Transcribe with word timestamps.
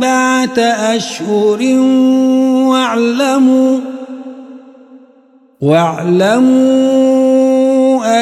أربعة 0.00 0.58
أشهر 0.96 1.60
واعلموا 2.68 3.78
واعلموا 5.60 6.80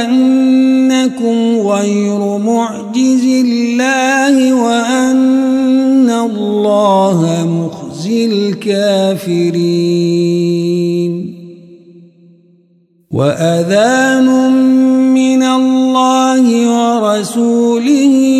أنكم 0.02 1.58
غير 1.68 2.38
معجز 2.38 3.24
الله 3.24 4.54
وأن 4.54 6.10
الله 6.10 7.46
مخزي 7.46 8.26
الكافرين. 8.26 9.68
وأذان 13.10 14.52
من 15.14 15.42
الله 15.42 16.44
ورسوله 16.70 18.37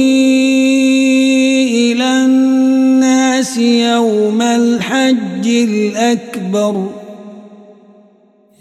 الناس 3.39 3.59
يوم 3.59 4.43
الحج 4.43 5.47
الأكبر. 5.47 6.87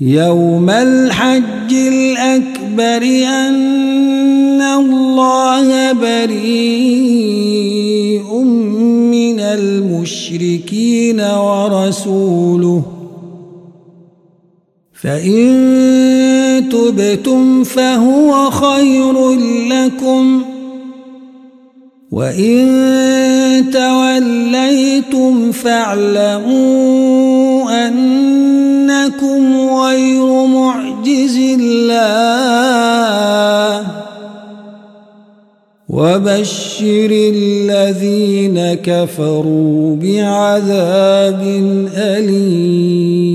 يوم 0.02 0.70
الحج 0.70 1.74
الأكبر 1.74 3.04
أن 3.26 4.62
الله 4.62 5.92
بريء 5.94 6.44
من 9.12 9.40
المشركين 9.40 11.22
ورسوله. 11.22 12.84
فإن 14.94 16.70
تبتم 16.72 17.64
فهو 17.64 18.50
خير 18.50 19.34
لكم. 19.70 20.57
وإن 22.12 23.70
توليتم 23.74 25.52
فاعلموا 25.52 26.58
أنكم 27.88 29.56
غير 29.70 30.46
معجز 30.46 31.38
الله 31.60 31.88
وبشر 35.90 37.10
الذين 37.12 38.74
كفروا 38.74 39.96
بعذاب 39.96 41.42
أليم 41.98 43.28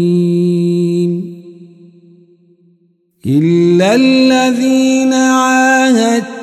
إلا 3.26 3.94
الذين 3.94 5.12
عاهدتم 5.12 6.41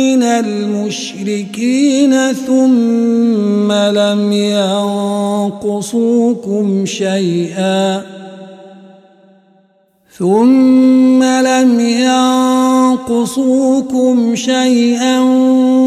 من 0.00 0.22
المشركين 0.22 0.72
ثم 2.32 3.72
لم 3.72 4.32
ينقصوكم 5.62 6.86
شيئا 6.86 8.02
ثم 10.18 11.22
لم 11.22 11.80
ينقصوكم 13.00 14.36
شيئا 14.36 15.20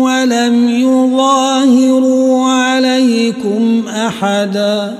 ولم 0.04 0.70
يظاهروا 0.70 2.46
عليكم 2.46 3.84
أحدا 3.88 4.96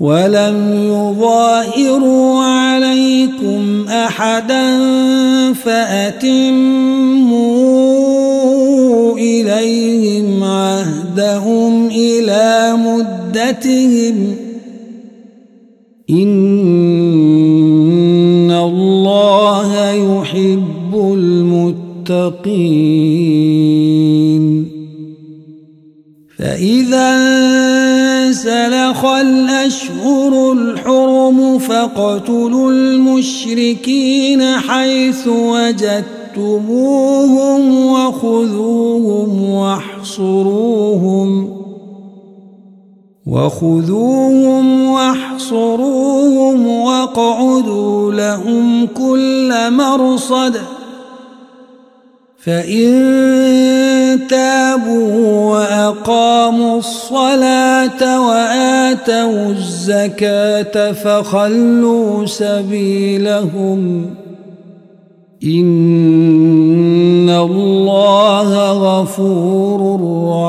ولم 0.00 0.72
يظاهروا 0.72 2.42
عليكم 3.26 3.88
أحدا 3.88 4.78
فأتموا 5.52 6.28
إليهم 9.18 10.44
عهدهم 10.44 11.86
إلى 11.86 12.76
مدتهم. 12.76 14.36
إن 16.10 16.36
الله 18.50 19.90
يحب 19.90 20.94
المتقين. 20.94 22.36
فإذا 26.38 27.16
انسلخ 28.26 29.04
الأشهر 29.04 30.52
الحرم 30.52 31.15
فاقتلوا 31.68 32.70
المشركين 32.70 34.42
حيث 34.42 35.28
وجدتموهم 35.28 36.86
وخذوهم 37.86 39.50
واحصروهم 39.50 41.56
وخذوهم 43.26 44.90
واحصروهم 44.90 46.66
واقعدوا 46.66 48.12
لهم 48.12 48.86
كل 48.86 49.70
مرصد 49.70 50.60
فإن 52.38 52.92
تابوا 54.28 55.50
وأقاموا 55.50 56.78
الصلاة 56.78 58.28
وآتوا 58.28 59.48
الزكاة 59.48 60.92
فخلوا 60.92 62.26
سبيلهم. 62.26 64.10
إن 65.44 67.30
الله 67.30 68.72
غفور 68.72 70.00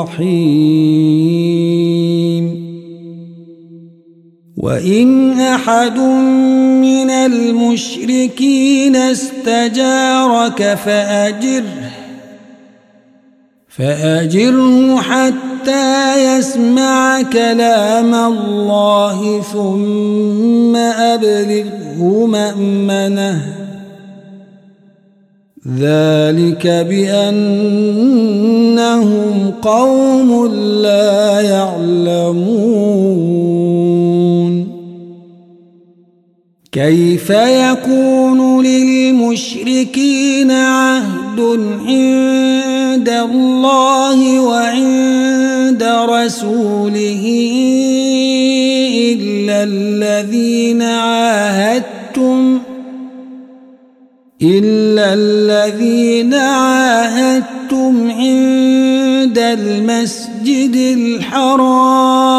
رحيم. 0.03 1.37
وإن 4.57 5.39
أحد 5.39 5.97
من 6.81 7.09
المشركين 7.09 8.95
استجارك 8.95 10.77
فأجره 10.85 11.96
فأجره 13.77 15.01
حتى 15.01 16.37
يسمع 16.37 17.21
كلام 17.21 18.15
الله 18.15 19.41
ثم 19.41 20.75
أبلغه 20.75 22.25
مأمنه. 22.25 23.41
ذلك 25.79 26.67
بأنهم 26.67 27.51
قوم 29.61 30.45
لا 30.81 31.41
يعلمون. 31.41 32.47
كيف 36.77 37.29
يكون 37.29 38.65
للمشركين 38.65 40.51
عهد 40.51 41.39
عند 41.87 43.09
الله 43.09 44.39
وعند 44.39 45.83
رسوله 46.09 47.23
إلا 48.93 49.63
الذين 49.63 50.81
عاهدتم؟ 50.81 52.59
إلا 54.41 55.13
الذين 55.13 56.33
عاهدتم 56.33 58.11
عند 58.11 59.37
المسجد 59.37 60.75
الحرام. 60.97 62.37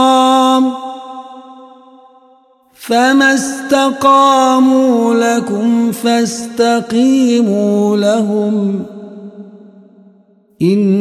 فما 2.88 3.34
استقاموا 3.34 5.14
لكم 5.14 5.92
فاستقيموا 5.92 7.46
لهم 7.96 8.82
إن 10.62 10.97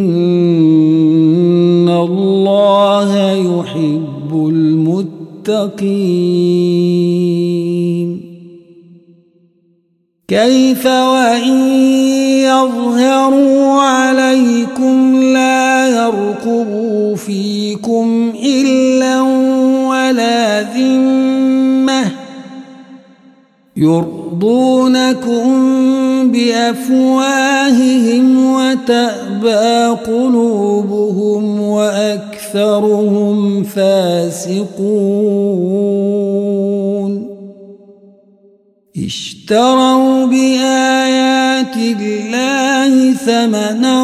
اشتروا 39.07 40.25
بآيات 40.25 41.75
الله 41.77 43.13
ثمنا 43.13 44.01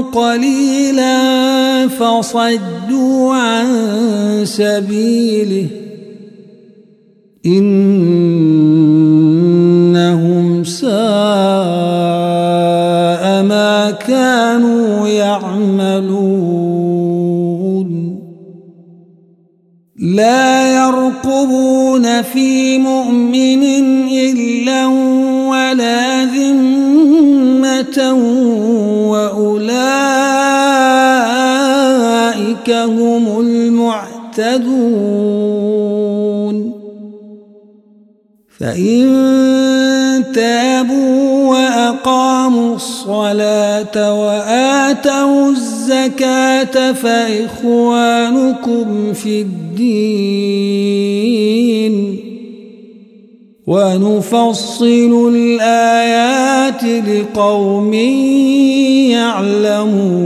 قليلا 0.00 1.18
فصدوا 1.88 3.34
عن 3.34 3.66
سبيله 4.44 5.66
إنهم 7.46 8.04
ساء 10.64 10.90
ما 13.42 13.90
كانوا 13.90 15.08
يعملون. 15.08 16.60
لا 19.96 20.59
يرقبون 21.24 22.22
في 22.22 22.78
مؤمن 22.78 23.62
إلا 24.08 24.86
ولا 25.46 26.24
ذمة 26.24 28.12
وأولئك 29.10 29.90
هم 32.70 33.40
المعتدون 33.40 34.60
فإن 38.58 39.04
تابوا 40.34 41.48
وأقاموا 41.50 42.74
الصلاة 42.76 44.20
وآتوا 44.20 45.50
الزكاة 45.50 45.69
فإخوانكم 47.02 48.86
في 49.12 49.40
الدين 49.40 50.90
ونفصل 53.66 55.32
الآيات 55.34 56.84
لقوم 56.84 57.94
يعلمون 59.14 60.20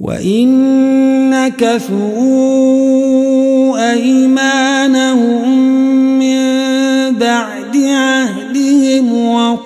وإن 0.00 0.48
نكثوا 1.30 2.36
أيمانهم 3.92 5.55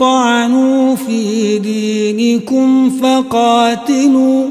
وطعنوا 0.00 0.96
في 0.96 1.58
دينكم 1.58 2.90
فقاتلوا 2.90 4.46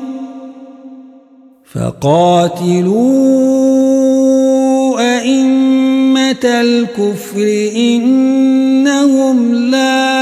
فقاتلوا 1.73 2.99
أئمة 5.17 6.45
الكفر 6.45 7.69
إنهم 7.75 9.55
لا 9.55 10.19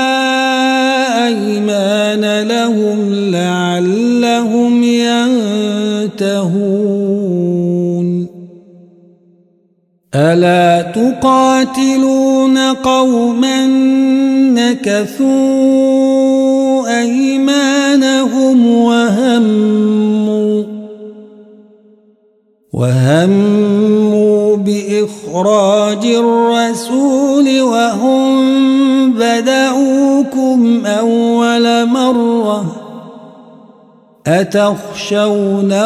أيمان 1.28 2.48
لهم 2.48 3.14
لعلهم 3.14 4.84
ينتهون. 4.84 6.38
ألا 10.18 10.92
تقاتلون 10.92 12.58
قوما 12.58 13.68
نكثوا 14.58 15.68
أيمانهم 17.00 18.68
وهموا 18.68 20.64
وهموا 22.74 24.56
بإخراج 24.56 26.06
الرسول 26.06 27.62
وهم 27.62 28.48
بدأوكم 29.14 30.86
أول 30.86 31.86
مرة 31.86 32.76
أتخشونهم 34.28 35.78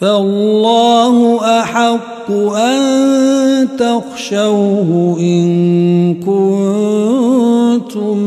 فالله 0.00 1.40
أحق 1.60 2.30
أن 2.56 3.68
تخشوه 3.78 5.16
إن 5.20 6.14
كنتم 6.14 8.18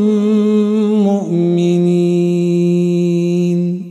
مؤمنين. 1.04 3.84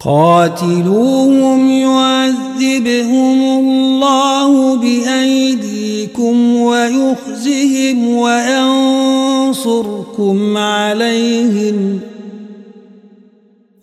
قاتلوهم 0.00 1.70
يعذبهم 1.70 3.58
الله 3.58 4.76
بأيديكم 4.76 6.56
ويخزهم 6.56 8.16
وينصركم 8.16 9.56
عليهم 10.56 12.00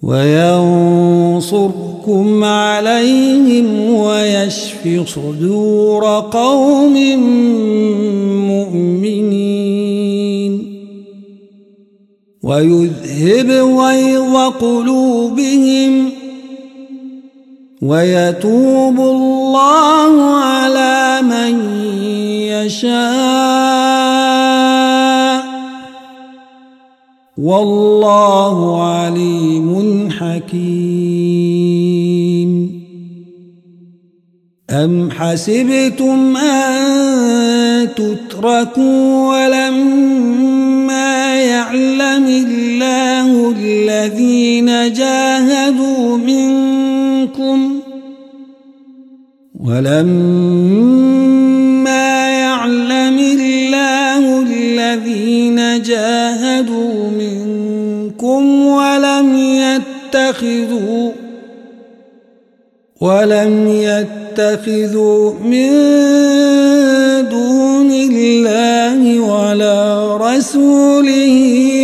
وينصركم 0.04 1.93
عليهم 2.44 3.90
ويشف 3.90 5.04
صدور 5.06 6.20
قوم 6.20 6.94
مؤمنين. 8.48 9.54
ويذهب 12.44 13.50
غيظ 13.80 14.36
قلوبهم 14.36 16.10
ويتوب 17.82 19.00
الله 19.00 20.22
على 20.36 21.20
من 21.22 21.82
يشاء. 22.48 23.04
والله 27.38 28.84
عليم 28.84 30.10
حكيم. 30.12 31.93
أم 34.74 35.12
حسبتم 35.12 36.38
أن 36.38 37.90
تتركوا 37.96 39.28
ولما 39.30 41.36
يعلم 41.36 42.26
الله 42.28 43.52
الذين 43.58 44.94
جاهدوا 44.94 46.18
منكم 46.18 47.80
ولما 49.60 50.10
يعلم 52.40 53.20
الله 53.20 54.42
الذين 54.42 55.82
جاهدوا 55.82 57.10
منكم 57.10 58.66
ولم 58.66 59.38
يتخذوا 59.38 61.12
ولم 63.02 63.68
يتخذوا 63.68 64.23
من 65.46 65.70
دون 67.30 67.92
الله 67.92 69.20
ولا 69.20 70.18
رسوله 70.18 71.36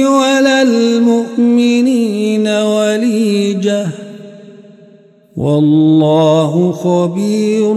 ولا 0.10 0.62
المؤمنين 0.62 2.48
وليجة. 2.48 3.88
والله 5.38 6.72
خبير 6.72 7.74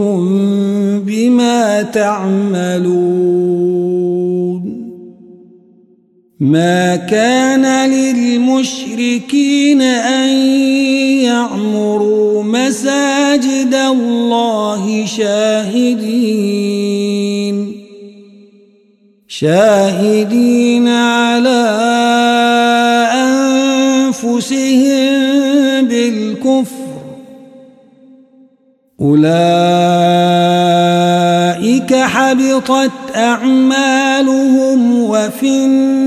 بما 1.07 1.83
تعملون. 1.83 2.93
ما 6.43 6.97
كان 6.97 7.91
للمشركين 7.91 9.83
أن 9.83 10.29
يعمروا 11.23 12.43
مساجد 12.43 13.75
الله 13.75 15.07
شاهدين. 15.07 16.43
شاهدين 19.29 20.89
على 20.89 21.69
أنفسهم 24.13 24.93
بالكفر. 25.89 26.73
أولئك 29.01 29.23
حبطت 31.95 32.91
أعمالهم 33.17 35.03
وفي 35.03 35.47
النار 35.65 36.02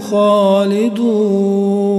خالدون. 0.00 1.90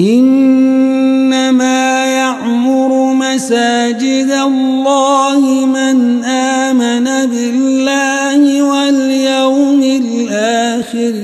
إنما 0.00 2.06
يعمر 2.06 3.14
مساجد 3.14 4.30
الله 4.30 5.66
من 5.66 6.24
آمن 6.24 7.04
بالله 7.04 8.62
واليوم 8.62 9.82
الآخر 9.82 11.21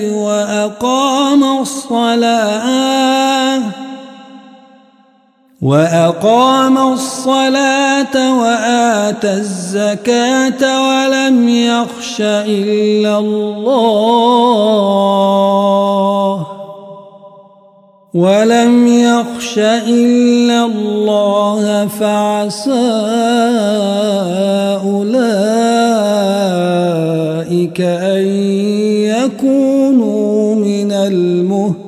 وأقام 5.62 6.78
الصلاة 6.92 8.40
وآتى 8.40 9.32
الزكاة 9.32 10.62
ولم 10.88 11.48
يخش 11.48 12.20
إلا 12.20 13.18
الله. 13.18 14.38
ولم 18.14 18.86
يخش 18.86 19.58
إلا 19.58 20.64
الله 20.64 21.86
فعسى 21.86 22.70
أولئك 24.86 25.70
أن 27.80 28.26
يكونوا 29.10 30.54
من 30.54 30.92
المهتدين. 30.92 31.78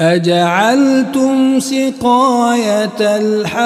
أجعلتم 0.00 1.60
سقاية 1.60 3.00
الحاج 3.00 3.60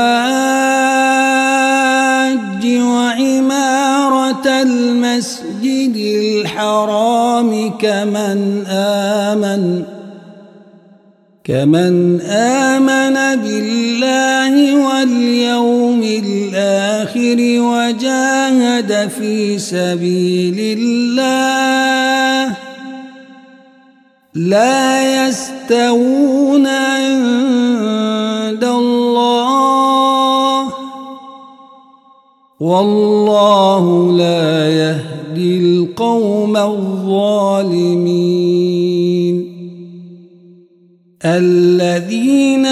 وعمارة 2.67 4.47
المسجد 4.47 5.97
الحرام 5.97 7.71
كمن 7.79 8.65
آمن 8.69 9.83
كمن 11.45 12.21
آمن 12.21 13.43
بالله 13.43 14.77
واليوم 14.87 16.03
الآخر 16.03 17.37
وجاهد 17.61 19.11
في 19.19 19.59
سبيل 19.59 20.79
الله 20.79 22.64
لا 24.35 25.29
يستوون 25.29 26.67
عند 26.67 28.65
الله. 28.65 29.55
والله 32.61 34.13
لا 34.13 34.69
يهدي 34.69 35.59
القوم 35.59 36.57
الظالمين. 36.57 37.75
الذين 41.25 42.67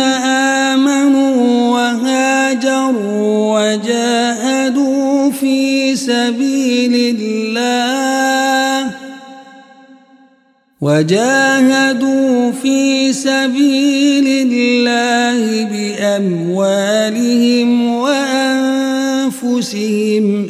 آمنوا 0.74 1.70
وهاجروا 1.70 3.22
وجاهدوا 3.54 5.30
في 5.30 5.96
سبيل 5.96 6.94
الله 6.94 7.41
وجاهدوا 10.82 12.52
في 12.52 13.12
سبيل 13.12 14.26
الله 14.26 15.64
بأموالهم 15.70 17.30
وأنفسهم 18.02 19.74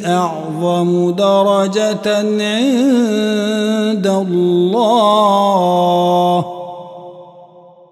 أعظم 0.05 1.11
درجة 1.11 2.17
عند 2.41 4.07
الله 4.07 4.85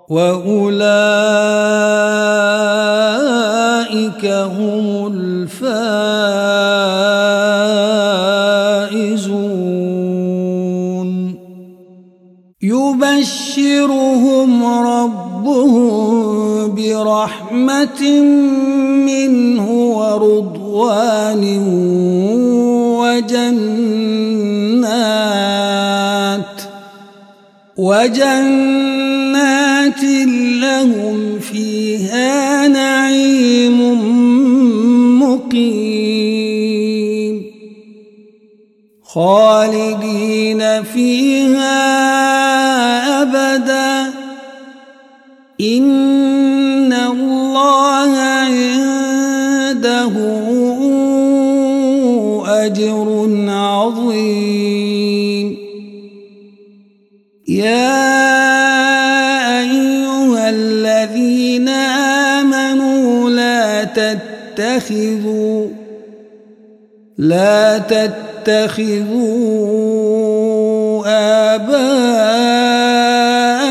وأولئك 0.10 0.65
هم 4.25 5.07
الفائزون 5.13 6.40
يبشرهم 13.21 14.65
ربهم 14.65 16.75
برحمة 16.75 18.01
منه 19.05 19.71
ورضوان 19.71 21.43
وجنات 23.01 25.01
وجنات 27.77 29.23
لهم 30.61 31.39
فيها 31.39 32.67
نعيم 32.67 33.79
مقيم 35.21 36.51
خالدين 39.03 40.83
فيها 40.83 42.20
إن 45.62 46.94
الله 46.94 48.18
عنده 48.18 48.51
أجر 52.65 53.30
عظيم. 53.48 54.51
يا 57.48 58.01
أيها 59.60 60.50
الذين 60.50 61.70
آمنوا 62.39 63.30
لا 63.30 63.84
تتخذوا 63.84 65.68
لا 67.18 67.77
تتخذوا 67.77 69.12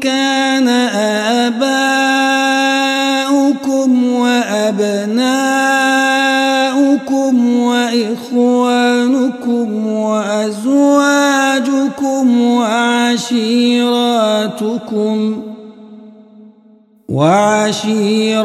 كان 0.00 0.68
آباؤكم 1.48 1.66
وأبناؤكم 4.12 5.36
وإخوانكم 7.60 8.66
وأزواجكم 9.86 11.20
وعشيراتكم 12.40 13.76
وعشيراتكم 17.08 18.36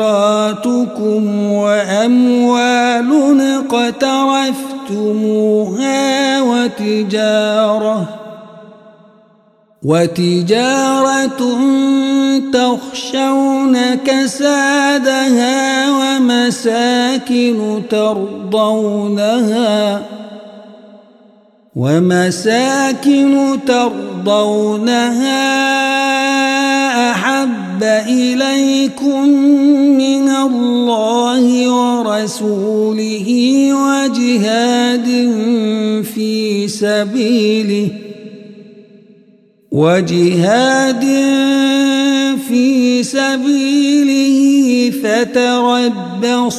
وأموال 1.52 2.82
اقترفتموها 4.92 5.32
وتجارة 6.42 8.21
وتجارة 9.84 11.42
تخشون 12.54 13.96
كسادها 13.96 15.90
ومساكن 15.92 17.82
ترضونها 17.90 19.22
ومساكن 21.76 23.60
ترضونها 23.68 25.42
أحب 27.12 27.84
إليكم 28.08 29.28
من 29.98 30.30
الله 30.30 31.70
ورسوله 31.70 33.28
وجهاد 33.74 35.08
في 36.16 36.68
سبيله 36.68 38.01
وجهاد 39.72 41.02
في 42.48 43.04
سبيله 43.04 44.92
فتربصوا 45.04 46.54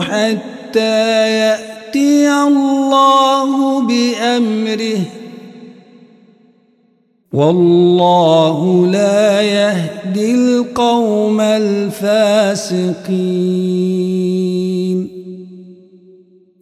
حتى 0.00 1.30
يأتي 1.38 2.32
الله 2.32 3.80
بأمره. 3.80 5.00
والله 7.32 8.86
لا 8.86 9.42
يهدي 9.42 10.34
القوم 10.34 11.40
الفاسقين. 11.40 12.98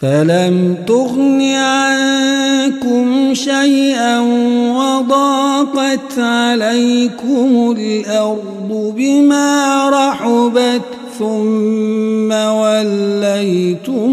فلم 0.00 0.76
تغن 0.86 1.40
عنكم 1.54 3.34
شيئا 3.34 4.20
وضاقت 4.72 6.18
عليكم 6.18 7.76
الأرض 7.78 8.94
بما 8.96 9.88
رحبت 9.90 10.82
ثم 11.18 12.32
وليتم 12.32 14.10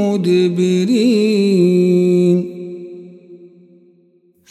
مدبرين 0.00 1.34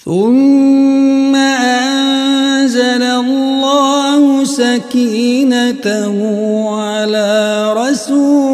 ثم 0.05 1.36
أنزل 1.36 3.03
الله 3.03 4.43
سكينته 4.43 6.15
على 6.70 7.74
رسوله 7.77 8.52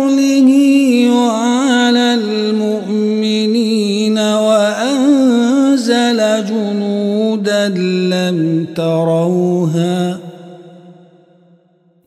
جنودا 7.36 7.68
لم 7.70 8.68
تروها 8.76 10.18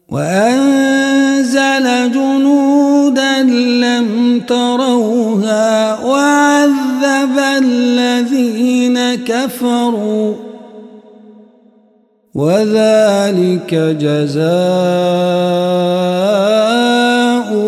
وأنزل 0.08 2.12
جنودا 2.12 3.42
لم 3.42 4.40
تروها 4.48 6.04
وعذب 6.04 7.38
الذين 7.58 9.14
كفروا 9.14 10.34
وذلك 12.34 13.74
جزاء 13.74 14.52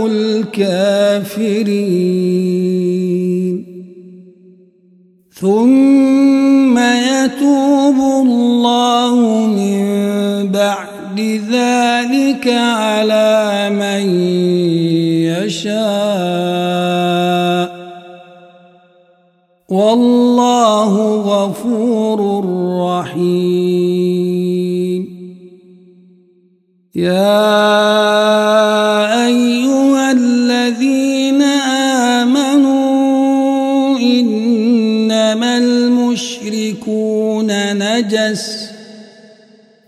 الكافرين 0.06 2.04
ثم 5.32 6.13
يتوب 7.24 7.96
الله 8.26 9.16
من 9.46 9.82
بعد 10.52 11.20
ذلك 11.50 12.48
على 12.48 13.70
من 13.70 14.04
يشاء. 15.24 15.84
والله 19.68 20.92
غفور 21.16 22.44
رحيم. 22.90 23.54
يا 26.94 28.03
نجس 38.04 38.70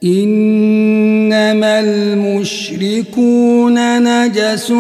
إنما 0.04 1.80
المشركون 1.80 3.76
نجس 4.02 4.72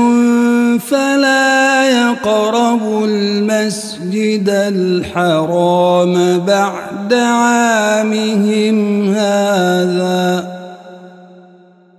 فلا 0.90 1.84
يقربوا 1.90 3.06
المسجد 3.06 4.48
الحرام 4.48 6.38
بعد 6.38 7.14
عامهم 7.14 9.08
هذا. 9.08 10.56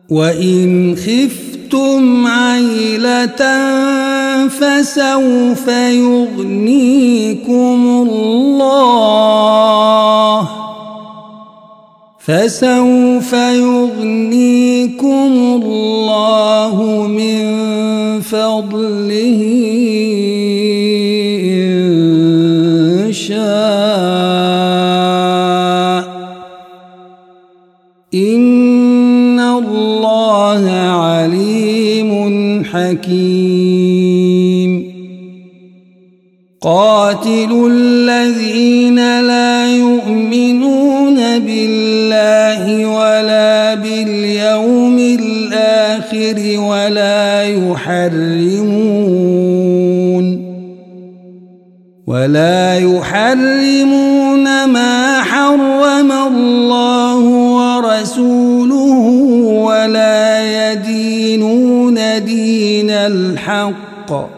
وإن 0.09 0.95
خفتم 0.95 2.27
عيلة 2.27 3.41
فسوف 4.47 5.67
يغنيكم 5.67 6.87
الله. 8.09 9.76
فسوف 12.27 13.31
يغنيكم 13.33 15.31
الله 15.63 17.07
من 17.07 17.41
فضله 18.21 19.41
إن 21.55 23.11
شاء. 23.11 23.37
إن 28.13 29.39
الله 29.39 30.71
عليم 30.71 32.63
حكيم. 32.63 34.71
قاتلوا 36.61 37.69
الذين 37.71 39.21
لا 39.21 39.77
يؤمنون 39.77 40.56
باليوم 44.05 44.97
الآخر 44.99 46.59
ولا 46.59 47.43
يحرمون 47.43 48.97
ولا 52.07 52.77
يحرمون 52.79 54.65
ما 54.65 55.21
حرم 55.23 56.11
الله 56.11 57.19
ورسوله 57.59 59.05
ولا 59.65 60.71
يدينون 60.71 62.23
دين 62.25 62.89
الحق 62.89 64.29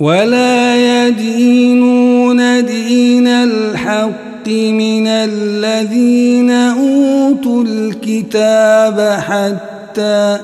ولا 0.00 0.76
يدينون 1.06 2.64
دين 2.66 3.26
الحق 3.26 4.25
من 4.48 5.06
الذين 5.06 6.50
أوتوا 6.50 7.64
الكتاب 7.64 9.20
حتى 9.20 10.38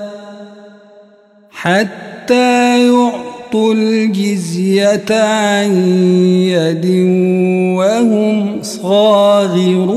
حتى 1.51 2.87
يعطوا 2.87 3.75
الجزية 3.75 5.05
عن 5.11 5.71
يد 6.49 6.87
وهم 7.79 8.63
صاغرون 8.63 9.93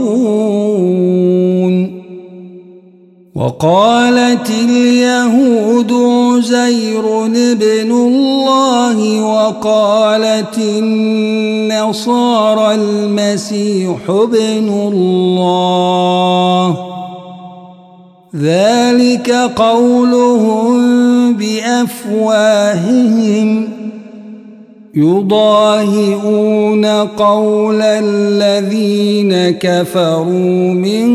وقالت 3.36 4.50
اليهود 4.50 5.92
عزير 5.92 7.26
ابن 7.26 7.92
الله 7.92 9.22
وقالت 9.22 10.58
النصارى 10.58 11.96
المسيح 12.76 13.98
ابن 14.10 14.70
الله. 14.94 16.78
ذلك 18.36 19.32
قولهم 19.56 20.74
بأفواههم. 21.34 22.66
يضاهئون 24.96 26.86
قول 27.18 27.82
الذين 27.82 29.52
كفروا 29.52 30.74
من 30.74 31.06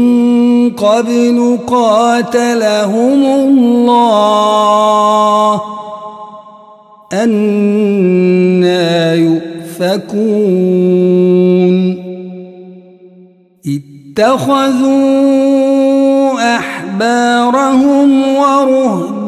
قبل 0.70 1.58
قاتلهم 1.66 3.24
الله 3.24 3.60
أنا 7.12 9.14
يؤفكون 9.14 10.50
اتخذوا 14.16 15.20
أحبارهم 16.56 18.10
ورهبانهم 18.36 19.20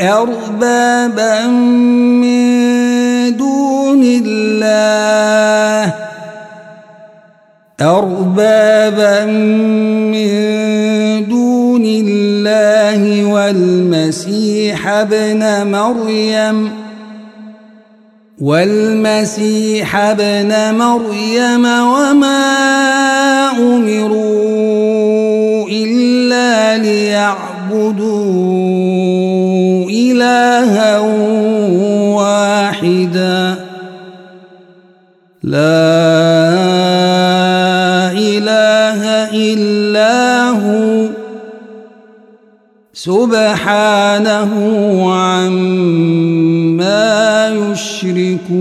أربابا 0.00 1.46
من 1.46 2.89
دون 3.36 4.02
الله 4.04 5.94
أربابا 7.80 9.24
من 10.12 10.30
دون 11.28 11.84
الله 11.84 13.24
والمسيح 13.24 14.88
ابن 14.88 15.66
مريم 15.66 16.70
والمسيح 18.40 19.96
ابن 19.96 20.74
مريم 20.78 21.64
وما 21.64 22.40
أمروا 23.58 24.60
إلا 25.68 26.78
ليعبدوا 26.78 28.30
إلها 29.90 30.98
واحدا. 32.18 33.56
لا 35.42 35.80
إله 38.12 39.02
إلا 39.34 40.48
هو. 40.48 41.08
سبحانه 42.92 44.52
عما 45.12 46.60
يشركون. 47.48 48.60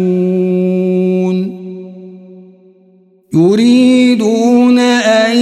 يريدون 3.33 4.79
أن 4.79 5.37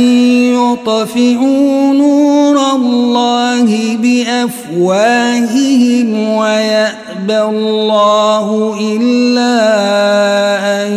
يطفئوا 0.54 1.94
نور 1.94 2.37
الله 3.68 3.98
بأفواههم 4.78 6.10
ويأبى 6.36 7.42
الله 7.42 8.78
إلا 8.96 9.56
أن 10.84 10.92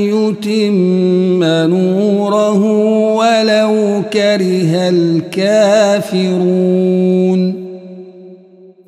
يتم 0.00 1.44
نوره 1.44 2.62
ولو 3.16 4.02
كره 4.12 4.88
الكافرون. 5.44 6.44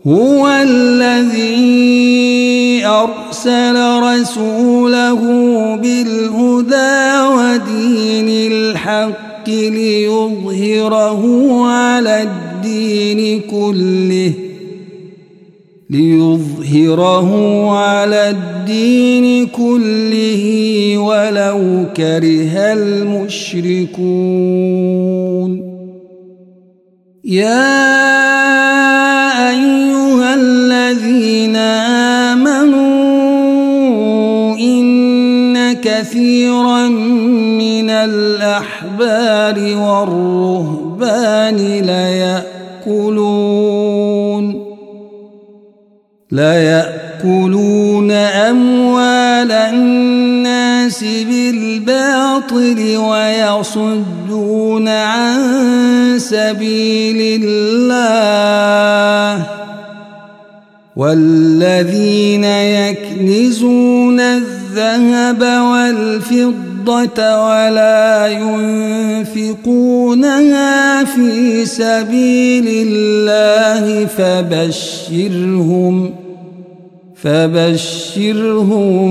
هو 0.06 0.48
الذي 0.48 1.76
أرسل 2.86 3.76
رسوله 4.02 5.20
بالهدى 5.82 7.20
ودين 7.36 8.28
الحق 8.52 9.48
ليظهره 9.48 11.22
على 11.66 12.22
الدين 12.22 12.45
كله 13.50 14.32
ليظهره 15.90 17.30
على 17.70 18.30
الدين 18.30 19.46
كله 19.46 20.44
ولو 20.98 21.84
كره 21.96 22.54
المشركون. 22.72 24.06
يا 27.24 27.76
أيها 29.50 30.34
الذين 30.34 31.56
آمنوا 32.36 32.96
إن 34.58 35.72
كثيرا 35.72 36.88
من 36.88 37.90
الأحبار 37.90 39.58
والرهبان 39.76 41.56
ليأكلون 41.56 42.35
ليأكلون 46.36 48.10
أموال 48.10 49.52
الناس 49.52 51.04
بالباطل 51.04 52.96
ويصدون 52.96 54.88
عن 54.88 55.38
سبيل 56.18 57.42
الله 57.42 59.46
والذين 60.96 62.44
يكنزون 62.44 64.20
الذهب 64.20 65.42
والفضة 65.42 67.46
ولا 67.46 68.26
ينفقونها 69.36 71.04
في 71.04 71.66
سبيل 71.66 72.68
الله 72.68 74.06
فبشرهم 74.06 76.25
فبشرهم 77.26 79.02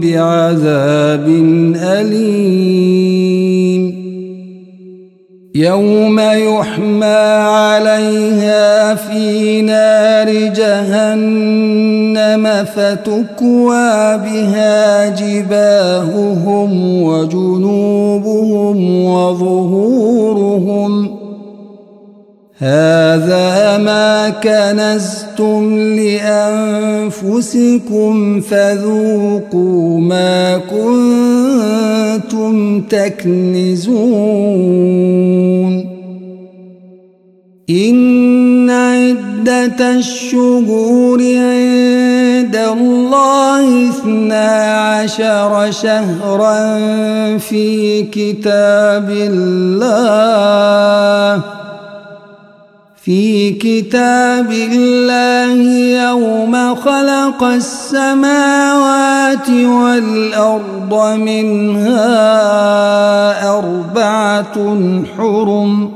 بعذاب 0.00 1.28
أليم. 1.76 3.84
يوم 5.54 6.20
يحمى 6.20 7.04
عليها 7.04 8.94
في 8.94 9.62
نار 9.62 10.30
جهنم 10.56 12.64
فتكوى 12.64 14.18
بها 14.18 15.08
جباههم 15.08 17.02
وجنوبهم 17.02 19.04
وظهورهم 19.04 20.44
هذا 22.58 23.78
ما 23.78 24.30
كنزتم 24.30 25.78
لأنفسكم 27.18 28.40
فذوقوا 28.40 30.00
ما 30.00 30.58
كنتم 32.18 32.80
تكنزون. 32.80 33.94
إن 37.70 38.70
عدة 38.70 39.92
الشهور 39.98 41.18
عند 41.18 42.56
الله 42.56 43.90
اثنا 43.90 44.50
عشر 44.88 45.70
شهرا 45.70 46.78
في 47.38 48.02
كتاب 48.02 49.10
الله. 49.10 50.34
في 53.04 53.50
كتاب 53.50 54.52
الله 54.52 55.52
يوم 56.08 56.74
خلق 56.74 57.42
السماوات 57.42 59.50
والأرض 59.50 61.18
منها 61.18 61.98
أربعة 63.58 64.78
حرم. 65.16 65.90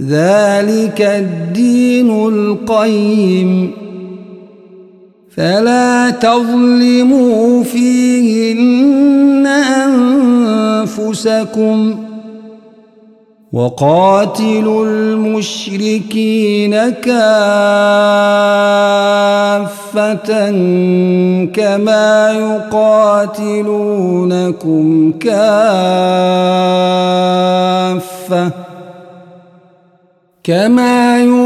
ذلك 0.00 1.00
الدين 1.00 2.28
القيم. 2.28 3.70
فلا 5.36 6.10
تظلموا 6.10 7.64
فيهن 7.64 9.46
أنفسكم 10.86 11.94
ۖ. 12.02 12.05
وقاتلوا 13.52 14.86
المشركين 14.86 16.74
كافة 16.90 17.30
كما 21.54 22.32
يقاتلونكم 23.32 23.92
كافة 25.12 25.36
كما 30.44 31.18
يقاتلونكم 31.18 31.45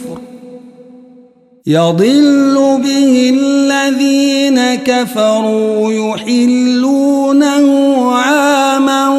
يضل 1.67 2.79
به 2.83 3.33
الذين 3.39 4.75
كفروا 4.75 5.93
يحلونه 5.93 7.67
عاما 8.11 9.09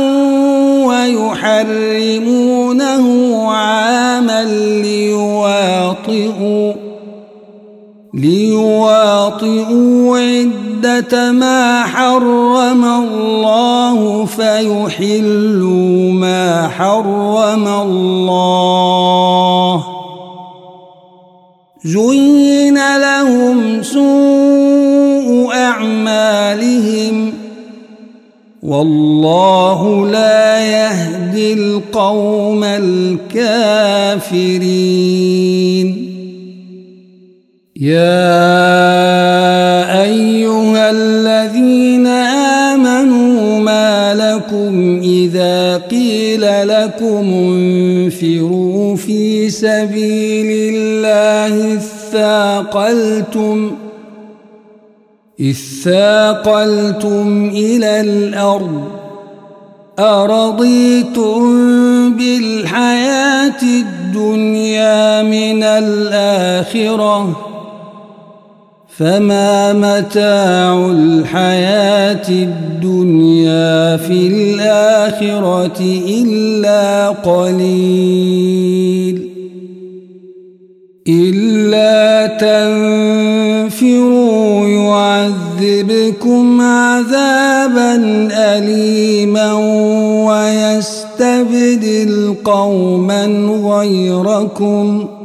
ويحرمونه 0.87 3.07
عاما 3.53 4.45
ليواطئوا 4.83 6.73
ليواطئوا 8.15 10.19
عدة 10.19 11.33
ما 11.33 11.83
حرم 11.83 12.85
الله 12.85 14.25
فيحلوا 14.25 16.13
ما 16.13 16.69
حرم 16.69 17.69
الله. 17.69 19.32
زين 21.85 22.79
لهم 22.99 23.83
سوء 23.83 25.53
أعمالهم 25.55 27.33
والله 28.63 30.09
لا 30.09 30.67
يهدي 30.67 31.53
القوم 31.53 32.65
الكافرين 32.65 34.43
يا 37.77 38.43
أيها 40.03 40.91
الذين 40.91 42.07
آمنوا 42.77 43.61
ما 43.61 44.15
لكم 44.15 45.01
إذا 45.03 45.77
قيل 45.77 46.69
لكم 46.69 47.33
أنفروا 48.03 48.97
في 48.97 49.51
سبيل 49.51 50.75
الله 50.75 51.75
اثاقلتم 51.75 53.73
اثاقلتم 55.41 57.51
إلى 57.55 58.01
الأرض. 58.01 58.83
أرضيتم 59.99 61.43
بالحياة 62.17 63.63
الدنيا 63.63 65.23
من 65.23 65.63
الآخرة؟ 65.63 67.52
فما 68.99 69.73
متاع 69.73 70.91
الحياة 70.91 72.29
الدنيا 72.29 73.97
في 73.97 74.27
الآخرة 74.27 75.81
إلا 76.09 77.09
قليل 77.09 78.53
إلا 81.09 82.27
تنفروا 83.77 84.69
يعذبكم 84.69 86.61
عذابا 86.61 87.95
أليما 88.33 89.53
ويستبدل 91.09 92.35
قوما 92.45 93.27
غيركم 93.65 95.07
ۖ 95.19 95.22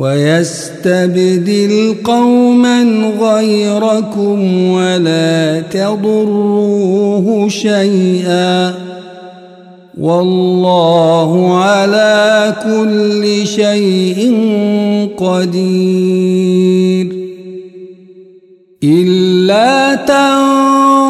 ويستبدل 0.00 1.94
قوما 2.04 2.82
غيركم 3.20 4.70
ولا 4.72 5.60
تضروه 5.60 7.48
شيئا 7.48 8.74
والله 10.00 11.56
على 11.56 12.54
كل 12.64 13.46
شيء 13.46 14.20
قدير 15.18 17.06
إلا 18.82 19.94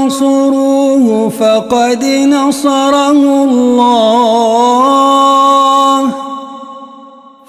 تنصروه 0.05 1.29
فقد 1.29 2.05
نصره 2.05 3.45
الله 3.45 5.60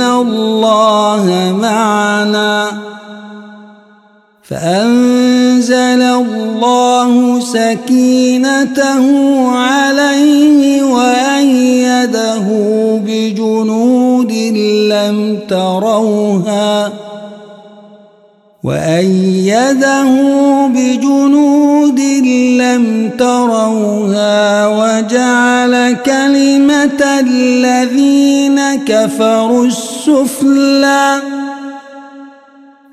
الله 0.00 1.54
معنا 1.60 2.68
فأنزل 4.42 6.02
الله 6.02 7.40
سكينته 7.40 9.04
عليه 9.50 10.82
وأيده 10.82 12.46
بجنود 13.06 14.32
لم 14.92 15.38
تروها 15.48 16.92
وأيده 18.66 20.10
بجنود 20.66 22.00
لم 22.58 23.10
تروها 23.18 24.66
وجعل 24.66 25.92
كلمة 25.92 27.00
الذين 27.20 28.60
كفروا 28.86 29.66
السفلى 29.66 31.22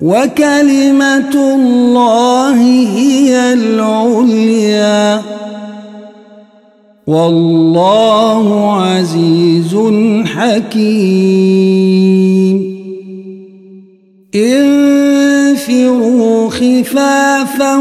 وكلمة 0.00 1.34
الله 1.34 2.60
هي 2.96 3.52
العليا. 3.52 5.22
والله 7.06 8.76
عزيز 8.82 9.76
حكيم. 10.26 11.94
انفروا 15.84 16.50
خفافا 16.50 17.76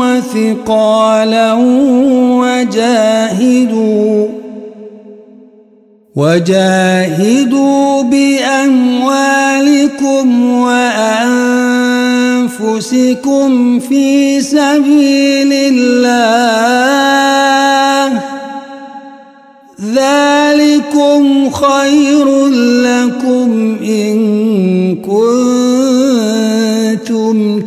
وثقالا 0.00 1.52
وجاهدوا 2.40 4.28
وجاهدوا 6.16 8.02
بأموالكم 8.02 9.06
وأنفسكم 10.60 11.48
في 13.80 14.40
سبيل 14.40 15.52
الله. 15.52 16.56
ذلكم 19.94 21.50
خير 21.50 22.46
لكم 22.86 23.76
إن 23.82 24.16
كنتم 24.96 25.45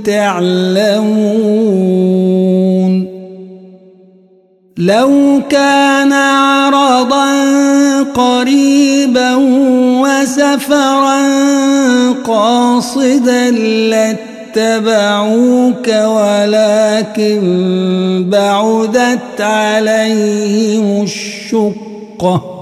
تعلمون 0.06 1.60
لو 4.78 5.42
كان 5.50 6.14
عرضا 6.14 7.30
قريبا 8.04 9.36
وسفرا 10.04 11.22
قاصدا 12.24 13.52
لاتبعوك 14.56 15.88
ولكن 15.88 17.40
بعدت 18.30 19.42
عليهم 19.42 21.04
الشقه 21.04 22.60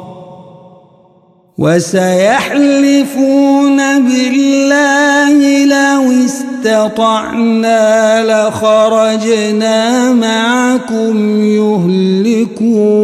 وسيحلفون 1.57 2.97
بالله 3.77 5.65
لو 5.65 6.11
استطعنا 6.67 8.23
لخرجنا 8.23 10.11
معكم 10.13 11.41
يهلكون 12.35 12.97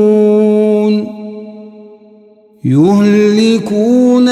يهلكون 2.66 4.30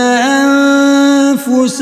أنفسهم 1.37 1.77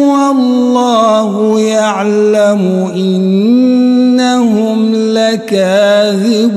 والله 0.00 1.60
يعلم 1.60 2.90
إنهم 2.96 4.94
لكاذبون 4.94 6.54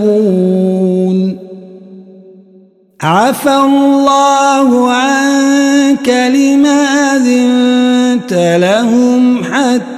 عفى 3.01 3.55
الله 3.55 4.91
عنك 4.91 6.09
لما 6.09 7.15
أذنت 7.15 8.33
لهم 8.33 9.43
حتى 9.43 9.96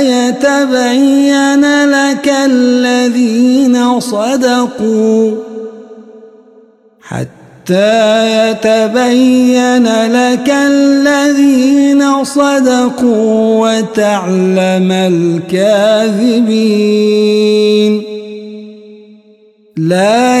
يتبين 0.00 1.64
لك 1.84 2.28
الذين 2.46 4.00
صدقوا 4.00 5.36
حتى 7.00 8.50
يتبين 8.50 9.86
لك 10.06 10.50
الذين 10.50 12.24
صدقوا 12.24 13.68
وتعلم 13.68 14.92
الكاذبين 15.52 16.58
لا 19.76 20.40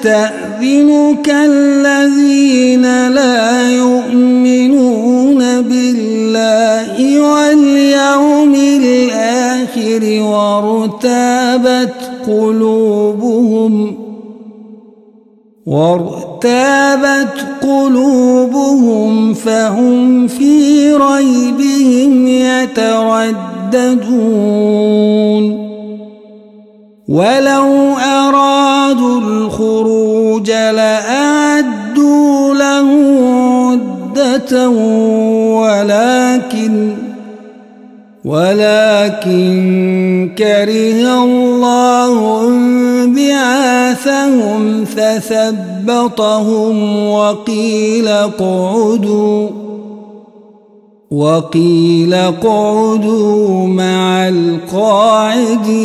يستأذنك 0.00 1.28
الذين 1.28 3.08
لا 3.08 3.70
يؤمنون 3.70 5.38
بالله 5.62 7.20
واليوم 7.20 8.54
الآخر 8.54 10.22
وارتابت 10.22 11.94
قلوبهم 12.26 13.96
وارتابت 15.66 17.46
قلوبهم 17.62 19.34
فهم 19.34 20.26
في 20.26 20.92
ريبهم 20.92 22.26
يترددون 22.26 23.30
ولو 27.10 27.96
أرادوا 27.98 29.20
الخروج 29.20 30.50
لأعدوا 30.50 32.54
له 32.54 32.88
عدة 33.70 34.68
ولكن 35.58 36.92
ولكن 38.24 40.30
كره 40.38 41.24
الله 41.24 42.48
بعاثهم 43.06 44.84
فثبطهم 44.84 47.06
وقيل 47.06 48.08
اقعدوا 48.08 49.59
وقيل 51.10 52.14
اقعدوا 52.14 53.66
مع 53.66 54.28
القاعدين. 54.28 55.80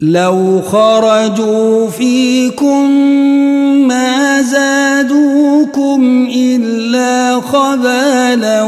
لو 0.00 0.60
خرجوا 0.60 1.90
فيكم 1.90 2.90
ما 3.88 4.42
زادوكم 4.42 6.28
إلا 6.36 7.40
خبالا 7.40 8.62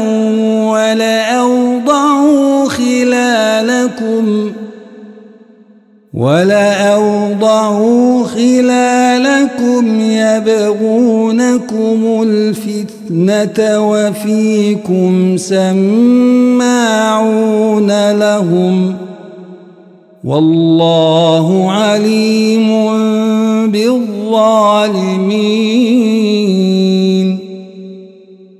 ولأوضعوا 0.71 2.69
خلالكم 2.69 4.51
ولأوضعوا 6.13 7.77
خلالكم 8.23 9.99
يبغونكم 9.99 10.63
الفتنة 12.23 12.96
وفيكم 13.59 15.37
سماعون 15.37 16.61
لهم 18.11 18.93
ۖ 19.03 19.07
والله 20.27 21.71
عليم 21.71 22.67
بالظالمين. 23.71 25.07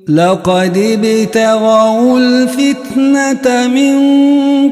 لقد 0.10 0.78
ابتغوا 0.78 2.20
الفتنة 2.20 3.68
من 3.68 3.98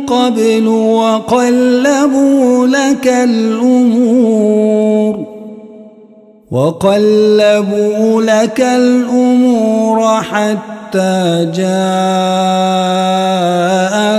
قبل 0.06 0.68
وقلبوا 0.68 2.68
لك 2.68 3.08
الأمور 3.08 4.56
وقلبوا 6.52 8.22
لك 8.22 8.62
الأمور 8.62 9.25
حتى 10.21 11.52
جاء 11.56 11.65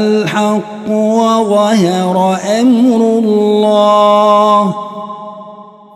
الحق 0.00 0.88
وظهر 0.90 2.38
أمر 2.60 3.00
الله 3.18 4.74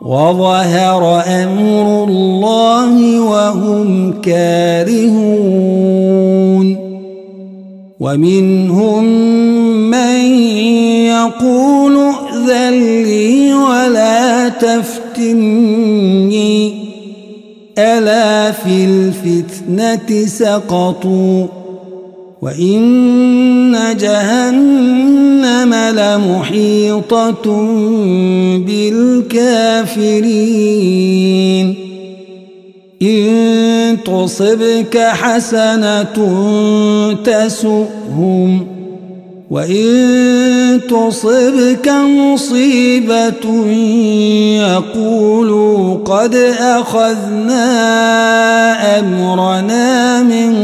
وظهر 0.03 1.23
أمر 1.27 2.05
الله 2.05 3.21
وهم 3.21 4.13
كارهون. 4.21 5.61
ومنهم 8.01 9.05
من 9.91 10.21
يقول 11.05 11.97
ائذن 11.97 12.75
لي 13.05 13.55
ولا 13.55 14.49
تفتني. 14.49 15.91
ألا 17.79 18.53
في 18.53 18.85
الفتنة 18.85 20.27
سقطوا 20.27 21.47
وإن 22.43 23.97
جهنم 24.01 25.75
لمحيطة 25.75 27.45
بالكافرين. 28.67 30.31
إن 33.03 33.97
تصبك 34.05 34.99
حسنة 34.99 36.17
تسؤهم 37.25 38.80
وإن 39.51 40.81
تصبك 40.91 41.89
مصيبة 41.89 43.67
يقولوا 44.57 45.99
قد 46.05 46.35
أخذنا 46.61 47.69
أمرنا 48.99 50.23
من 50.23 50.55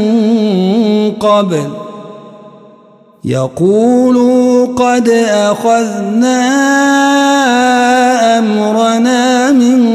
قبل 1.19 1.67
يقولوا 3.25 4.65
قد 4.65 5.09
أخذنا 5.29 6.47
أمرنا 8.39 9.51
من 9.51 9.87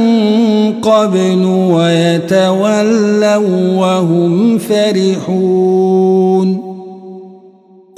قبل 0.82 1.44
ويتولوا 1.72 3.36
وهم 3.76 4.58
فرحون 4.58 5.92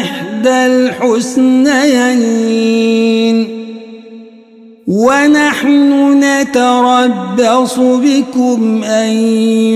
إحدى 0.00 0.66
الحسنيين 0.66 2.18
ونحن 4.88 6.20
نتربص 6.24 7.78
بكم 7.78 8.84
أن 8.84 9.10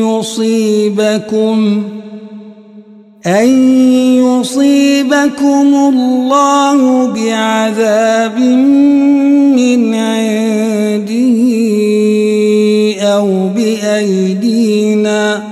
يصيبكم 0.05 1.83
أن 3.27 3.49
يصيبكم 4.19 5.75
الله 5.75 7.07
بعذاب 7.07 8.39
من 9.59 9.95
عنده 9.95 11.43
أو 13.03 13.49
بأيدينا 13.57 15.52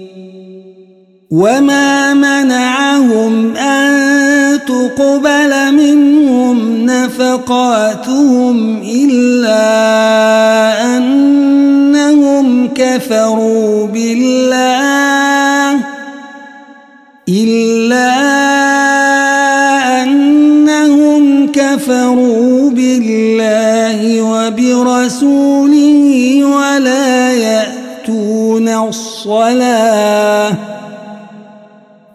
وما 1.31 2.13
منعهم 2.13 3.55
أن 3.55 4.59
تقبل 4.67 5.71
منهم 5.71 6.85
نفقاتهم 6.85 8.81
إلا 8.81 9.67
أنهم 10.97 12.67
كفروا 12.75 13.87
بالله 13.87 15.79
إلا 17.29 18.11
أنهم 20.03 21.51
كفروا 21.51 22.69
بالله 22.69 24.21
وبرسوله 24.21 26.01
ولا 26.45 27.33
يأتون 27.33 28.67
الصلاة 28.67 30.70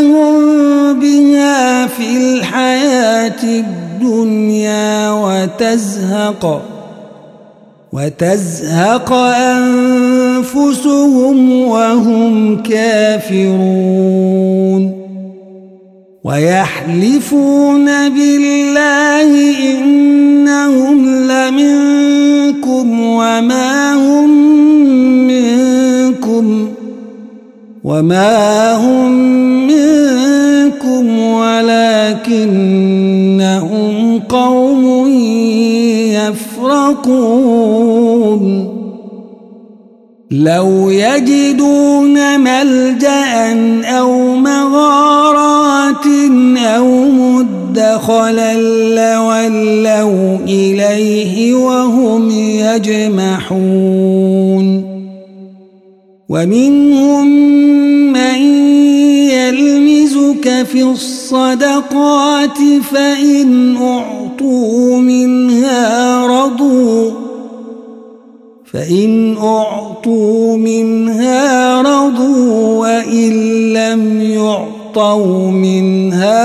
ليعذبهم 0.00 1.00
بها 1.00 1.86
في 1.86 2.16
الحياة 2.16 3.42
الدنيا 3.44 5.10
وتزهق 5.10 6.62
وتزهق 7.92 9.12
أنفسهم 9.92 11.50
وهم 11.62 12.62
كافرون. 12.62 14.12
ويحلفون 16.24 17.84
بالله 18.08 19.30
إنهم 19.72 21.06
لمنكم 21.06 23.00
وما 23.00 23.94
هم 23.94 24.30
منكم 25.26 26.68
وما 27.84 28.76
هم 28.76 29.51
منكم 29.72 31.18
ولكنهم 31.18 31.92
قوم 34.28 35.08
يفرقون. 36.82 37.62
لو 40.30 40.90
يجدون 40.90 42.40
ملجأ 42.40 43.52
أو 43.98 44.34
مغارات 44.36 46.06
أو 46.56 47.04
مدخلا 47.04 48.54
لولوا 48.94 50.38
إليه 50.46 51.54
وهم 51.54 52.30
يجمحون. 52.30 53.82
ومنهم 56.28 57.26
من 57.26 57.81
يلمزك 60.32 60.66
في 60.66 60.82
الصدقات 60.82 62.58
فإن 62.92 63.76
أعطوا 63.76 64.98
منها 64.98 66.26
رضوا 66.26 67.10
فإن 68.72 69.36
أعطوا 69.36 70.56
منها 70.56 71.82
رضوا 71.82 72.78
وإن 72.78 73.32
لم 73.72 74.22
يعطوا 74.22 75.50
منها 75.50 76.42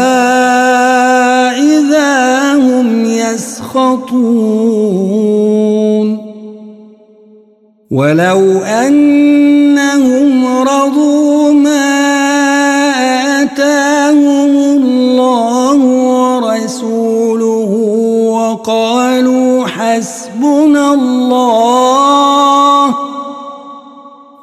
إذا 1.58 2.54
هم 2.54 3.06
يسخطون 3.06 4.18
ولو 7.92 8.60
أنهم 8.60 10.46
رضوا 10.46 11.27
وقالوا 18.68 19.68
حسبنا 19.68 20.93
الله 20.93 22.95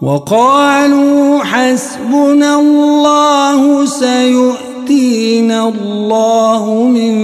وقالوا 0.02 1.44
حسبنا 1.44 2.60
الله 2.60 3.84
سيؤتينا 3.84 5.68
الله 5.68 6.84
من 6.84 7.14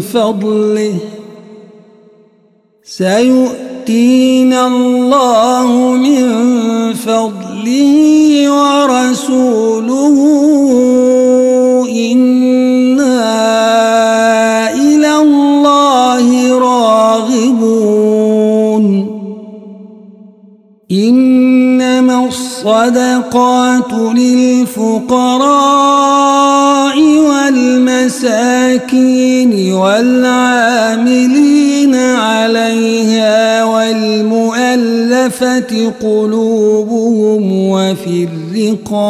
فضله 0.00 0.94
سيؤتينا 2.84 4.66
الله 4.66 5.66
من 6.06 6.24
فضله 6.94 7.94
ورسوله 8.58 10.18
الصدقات 22.82 23.92
للفقراء 24.16 24.98
والمساكين 27.78 28.72
والعاملين 29.72 31.14
عليها 31.94 33.64
والمؤلفة 33.64 34.82
قلوبهم 36.02 37.68
وفي 37.70 38.28
الرقاب 38.54 39.02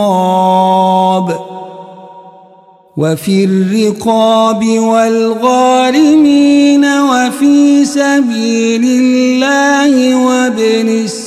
وفي 2.97 3.45
الرقاب 3.45 4.65
والغارمين 4.79 6.05
وفي 6.85 7.85
سبيل 7.85 8.85
الله 8.85 10.15
وابن 10.27 10.89
السبيل 10.89 11.22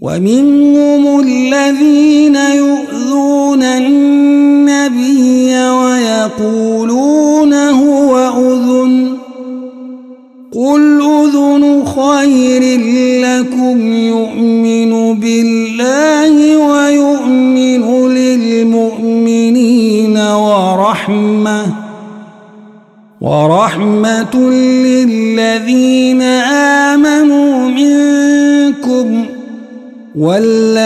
ومنهم 0.00 1.20
الذين 1.20 2.36
يؤذون 2.36 3.62
النبي 3.62 5.54
ويقولون 5.68 7.54
هو 7.54 8.16
أذن. 8.16 9.19
قل 10.54 11.02
أذن 11.02 11.84
خير 11.84 12.80
لكم 13.22 13.92
يؤمن 13.92 15.20
بالله 15.20 16.56
ويؤمن 16.56 18.08
للمؤمنين 18.08 20.16
ورحمة 20.18 21.66
ورحمة 23.20 24.36
للذين 24.50 26.22
آمنوا 26.92 27.68
منكم 27.68 29.24
والذين 30.18 30.79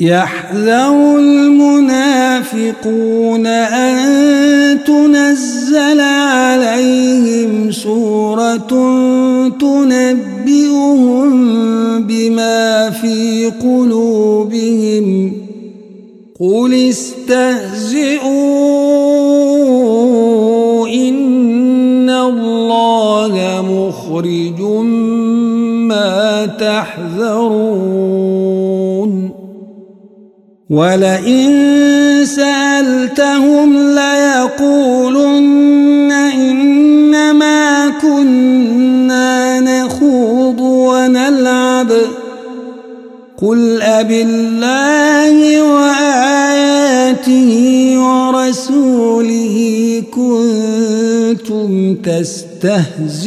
يحذر 0.00 1.18
المنافقون 1.18 2.66
أن 3.46 4.78
تنزل 4.84 6.00
عليهم 6.00 7.72
سورة 7.72 8.68
تنبئهم 9.60 11.32
بما 12.02 12.90
في 12.90 13.52
قلوبهم. 13.62 15.32
قل 16.40 16.74
استهزئوا 16.74 18.65
ولئن 30.70 32.24
سألتهم 32.24 33.76
ليقولن 33.94 35.32
إنما 36.12 37.88
كنا 38.02 39.60
نخوض 39.60 40.60
ونلعب. 40.60 41.92
قل 43.42 43.82
أب 43.82 44.10
الله 44.10 45.62
وآياته 45.62 47.50
ورسوله 47.98 49.56
كنتم 50.10 51.94
تستهزئون. 51.94 53.26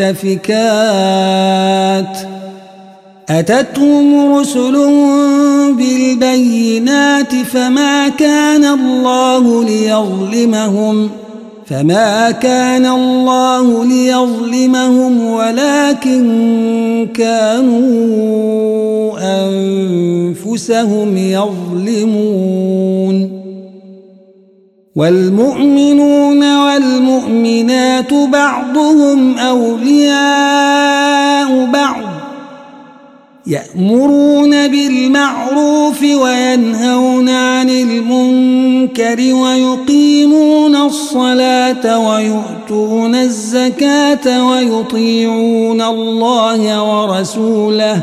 والمؤتفكات 0.00 0.98
أتتهم 3.28 4.34
رسل 4.34 4.72
بالبينات 5.76 7.34
فما 7.34 8.08
كان 8.08 8.64
الله 8.64 9.64
ليظلمهم 9.64 11.08
ۖ 11.08 11.10
فما 11.68 12.30
كان 12.30 12.86
الله 12.86 13.84
ليظلمهم 13.84 15.26
ولكن 15.26 17.08
كانوا 17.14 18.68
أنفسهم 19.20 21.16
يظلمون 21.16 22.38
والمؤمنون 24.98 26.56
والمؤمنات 26.56 28.14
بعضهم 28.14 29.38
أولياء 29.38 30.88
بعض 31.72 32.02
يأمرون 33.46 34.68
بالمعروف 34.68 36.02
وينهون 36.02 37.28
عن 37.28 37.70
المنكر 37.70 39.34
ويقيمون 39.34 40.76
الصلاة 40.76 42.08
ويؤتون 42.08 43.14
الزكاة 43.14 44.48
ويطيعون 44.50 45.82
الله 45.82 46.82
ورسوله 46.82 48.02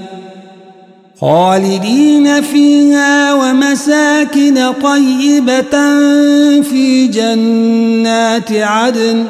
خالدين 1.21 2.41
فيها 2.41 3.33
ومساكن 3.33 4.71
طيبة 4.83 5.71
في 6.61 7.07
جنات 7.07 8.51
عدن 8.51 9.25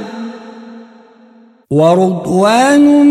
ورضوان 1.72 3.06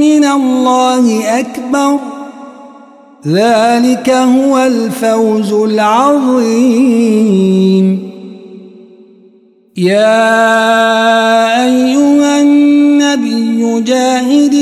من 0.00 0.24
الله 0.24 1.38
أكبر. 1.40 1.98
ذلك 3.26 4.10
هو 4.10 4.58
الفوز 4.58 5.52
العظيم. 5.52 6.54
يا 9.76 10.34
أيها 11.64 12.40
النبي 12.40 13.80
جاهد 13.80 14.54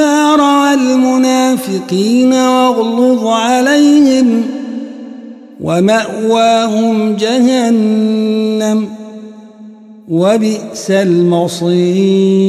الكفار 0.00 0.40
والمنافقين 0.40 2.32
واغلظ 2.32 3.26
عليهم 3.26 4.42
ومأواهم 5.60 7.16
جهنم 7.16 8.88
وبئس 10.08 10.90
المصير. 10.90 12.40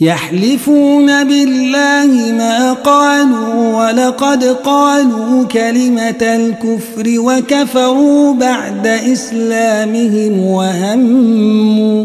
يحلفون 0.00 1.24
بالله 1.24 2.32
ما 2.32 2.72
قالوا 2.72 3.86
ولقد 3.86 4.44
قالوا 4.44 5.44
كلمة 5.44 6.22
الكفر 6.22 7.20
وكفروا 7.20 8.34
بعد 8.34 8.86
إسلامهم 8.86 10.40
وهموا 10.46 12.04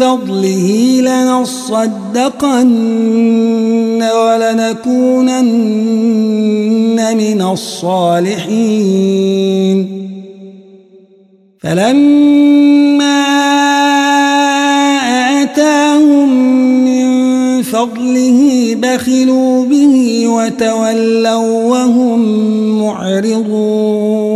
فضله 0.00 0.66
لنصدقن 1.00 2.66
ولنكونن 4.02 5.16
من 7.16 7.42
الصالحين. 7.42 8.76
فلما 11.62 13.22
آتاهم 15.42 16.28
من 16.84 17.08
فضله 17.62 18.40
بخلوا 18.82 19.64
به 19.64 19.94
وتولوا 20.28 21.64
وهم 21.64 22.20
معرضون. 22.82 24.35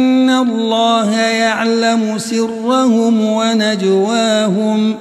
الله 0.41 1.19
يعلم 1.19 2.17
سرهم 2.17 3.25
ونجواهم 3.25 4.95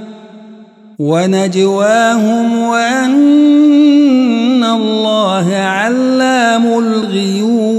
ونجواهم 0.99 2.59
وأن 2.59 4.65
الله 4.65 5.55
علام 5.55 6.79
الغيوب. 6.79 7.70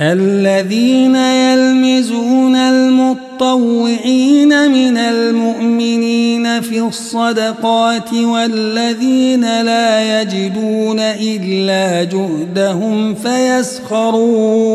الذين 0.00 1.16
يلمزون 1.16 2.56
المطوعين 2.56 4.48
من 4.70 4.96
المؤمنين 4.96 6.60
في 6.60 6.80
الصدقات 6.80 8.14
والذين 8.14 9.62
لا 9.62 10.20
يجدون 10.20 11.00
إلا 11.00 12.04
جهدهم 12.04 13.14
فيسخرون 13.14 14.68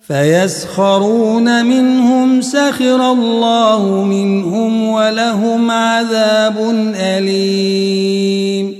فيسخرون 0.00 1.64
منهم 1.64 2.40
سخر 2.40 3.12
الله 3.12 4.04
منهم 4.04 4.88
ولهم 4.88 5.70
عذاب 5.70 6.56
أليم 6.96 8.79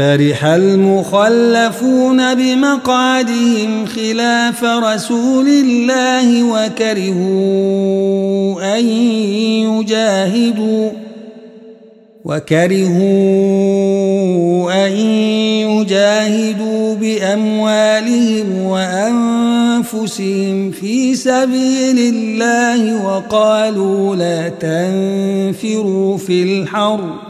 فرح 0.00 0.44
المخلفون 0.44 2.34
بمقعدهم 2.34 3.86
خلاف 3.86 4.64
رسول 4.64 5.48
الله 5.48 6.42
وكرهوا 6.42 7.18
أن 8.78 8.86
يجاهدوا 9.68 10.90
وكرهوا 12.24 12.96
أن 14.86 14.92
يجاهدوا 15.68 16.94
بأموالهم 16.94 18.62
وأنفسهم 18.62 19.50
أنفسهم 19.80 20.70
في 20.70 21.14
سبيل 21.14 21.98
الله 22.14 23.06
وقالوا 23.06 24.16
لا 24.16 24.48
تنفروا 24.48 26.18
في 26.18 26.42
الحر 26.42 27.29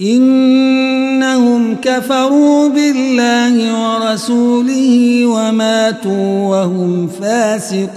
إنهم 0.00 1.76
كفروا 1.82 2.68
بالله 2.68 3.54
ورسوله 3.82 5.26
وماتوا 5.26 6.48
وهم 6.48 7.06
فاسقون. 7.06 7.96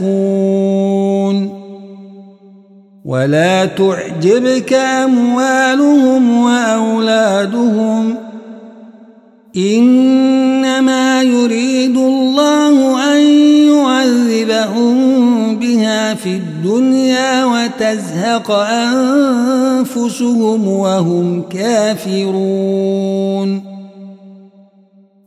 ولا 3.06 3.66
تعجبك 3.66 4.74
أموالهم 4.74 6.43
وأولادهم. 6.43 8.16
إنما 9.58 11.22
يريد 11.22 11.97
الله 11.97 13.04
أن 13.16 13.22
يعذبهم 13.68 15.19
بها 15.60 16.14
في 16.14 16.30
الدنيا 16.30 17.45
وتزهق 17.45 18.51
أنفسهم 19.72 20.68
وهم 20.68 21.41
كافرون. 21.41 22.99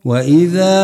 وإذا 0.04 0.78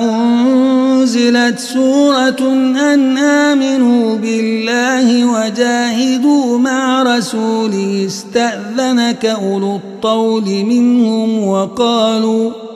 أنزلت 0.00 1.58
سورة 1.58 2.52
أن 2.94 3.18
آمنوا 3.18 4.16
بالله 4.16 5.24
وجاهدوا 5.24 6.58
مع 6.58 7.02
رسوله 7.02 8.04
استأذنك 8.06 9.26
أولو 9.26 9.76
الطول 9.76 10.44
منهم 10.44 11.48
وقالوا 11.48 12.67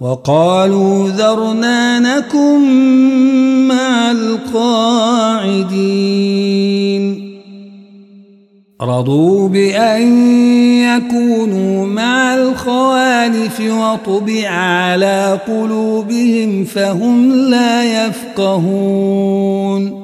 وقالوا 0.00 1.08
ذرنا 1.08 2.00
نكن 2.00 2.60
مع 3.68 4.10
القاعدين. 4.10 5.74
رضوا 8.82 9.48
بأن 9.48 10.28
يكونوا 10.80 11.86
مع 11.86 12.34
الخوالف 12.34 13.60
وطبع 13.60 14.48
على 14.48 15.40
قلوبهم 15.46 16.64
فهم 16.64 17.32
لا 17.32 18.06
يفقهون. 18.06 20.03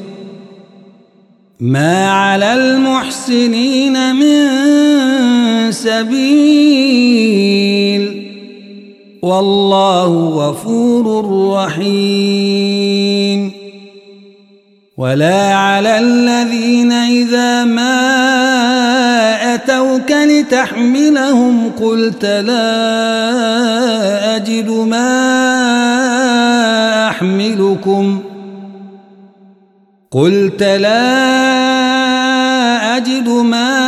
ما 1.61 2.11
على 2.11 2.53
المحسنين 2.53 4.15
من 4.15 5.71
سبيل 5.71 7.21
والله 9.21 10.29
غفور 10.29 11.25
رحيم. 11.53 13.51
ولا 14.97 15.53
على 15.53 15.99
الذين 15.99 16.91
إذا 16.91 17.63
ما 17.63 17.93
أتوك 19.55 20.11
لتحملهم 20.11 21.71
قلت 21.81 22.25
لا 22.25 22.75
أجد 24.35 24.69
ما 24.69 25.07
أحملكم. 27.07 28.30
قلت 30.11 30.63
لا 30.63 30.97
أجد 32.97 33.29
ما 33.29 33.87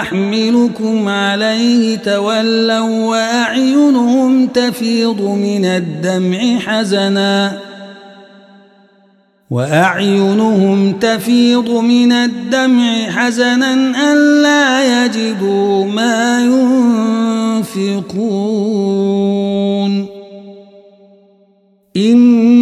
أحملكم 0.00 1.08
عليه 1.08 1.96
تولوا 1.96 3.08
وأعينهم 3.08 4.46
تفيض 4.46 5.20
من 5.20 5.64
الدمع 5.64 6.58
حزناً. 6.58 7.58
وأعينهم 9.50 10.92
تفيض 10.92 11.70
من 11.70 12.12
الدمع 12.12 13.10
حزنا 13.10 13.74
ألا 14.12 15.04
يجدوا 15.04 15.84
ما 15.84 16.44
ينفقون. 17.64 18.22
إنما 21.96 22.61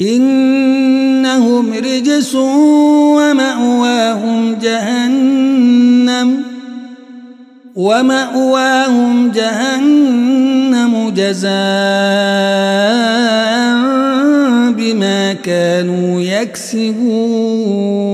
إنهم 0.00 1.72
رجس 1.72 2.34
ومأواهم 3.14 4.54
جهنم 4.62 6.42
ومأواهم 7.74 9.30
جهنم 9.30 11.12
جزاء 11.16 11.54
بما 14.72 15.32
كانوا 15.32 16.20
يكسبون. 16.20 18.13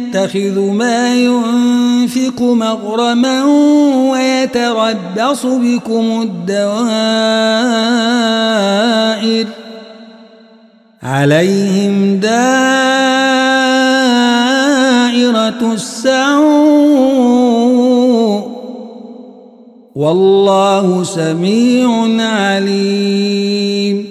يتخذ 0.11 0.59
ما 0.59 1.15
ينفق 1.15 2.41
مغرما 2.41 3.45
ويتربص 4.11 5.45
بكم 5.45 6.21
الدوائر 6.21 6.67
عليهم 11.03 12.15
دائرة 12.15 12.41
السوء 15.73 16.11
والله 19.95 21.03
سميع 21.03 21.89
عليم 22.19 24.10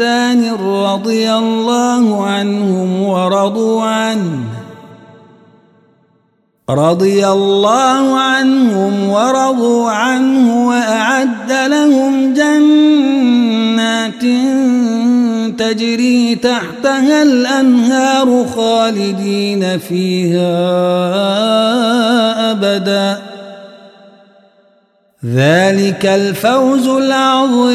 رضي 0.00 1.32
الله 1.32 2.26
عنهم 2.26 3.02
ورضوا 3.02 3.82
عنه. 3.82 4.38
رضي 6.70 7.28
الله 7.28 8.18
عنهم 8.18 9.08
ورضوا 9.08 9.90
عنه 9.90 10.68
وأعد 10.68 11.52
لهم 11.52 12.34
جنات 12.34 14.22
تجري 15.58 16.34
تحتها 16.34 17.22
الأنهار 17.22 18.46
خالدين 18.56 19.78
فيها 19.78 20.50
أبداً. 22.50 23.34
ذلك 25.34 26.06
الفوز 26.06 26.88
العظيم. 26.88 27.74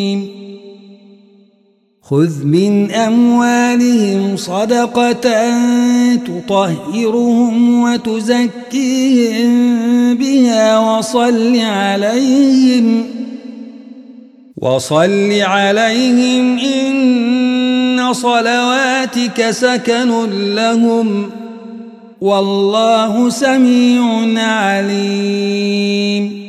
خذ 2.11 2.45
من 2.45 2.91
أموالهم 2.91 4.37
صدقة 4.37 5.55
تطهرهم 6.15 7.83
وتزكيهم 7.83 9.51
بها 10.15 10.79
وصل 10.79 11.59
عليهم 11.59 13.03
وصل 14.57 15.31
عليهم 15.41 16.59
إن 16.59 18.13
صلواتك 18.13 19.49
سكن 19.49 20.11
لهم 20.55 21.29
والله 22.21 23.29
سميع 23.29 24.03
عليم. 24.43 26.41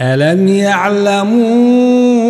ألم 0.00 0.48
يعلموا 0.48 2.29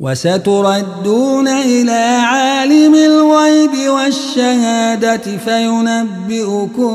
وستردون 0.00 1.48
إلى 1.48 2.18
عالم 2.22 2.94
الغيب 2.94 3.70
والشهادة 3.88 5.16
فينبئكم 5.44 6.94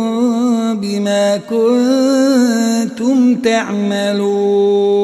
بما 0.81 1.37
كنتم 1.49 3.35
تعملون. 3.35 4.95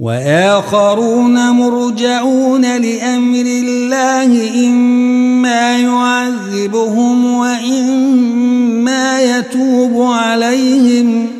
وآخرون 0.00 1.50
مرجعون 1.50 2.62
لأمر 2.62 3.44
الله 3.46 4.50
إما 4.68 5.78
يعذبهم 5.78 7.34
وإما 7.34 9.20
يتوب 9.22 10.02
عليهم. 10.02 11.39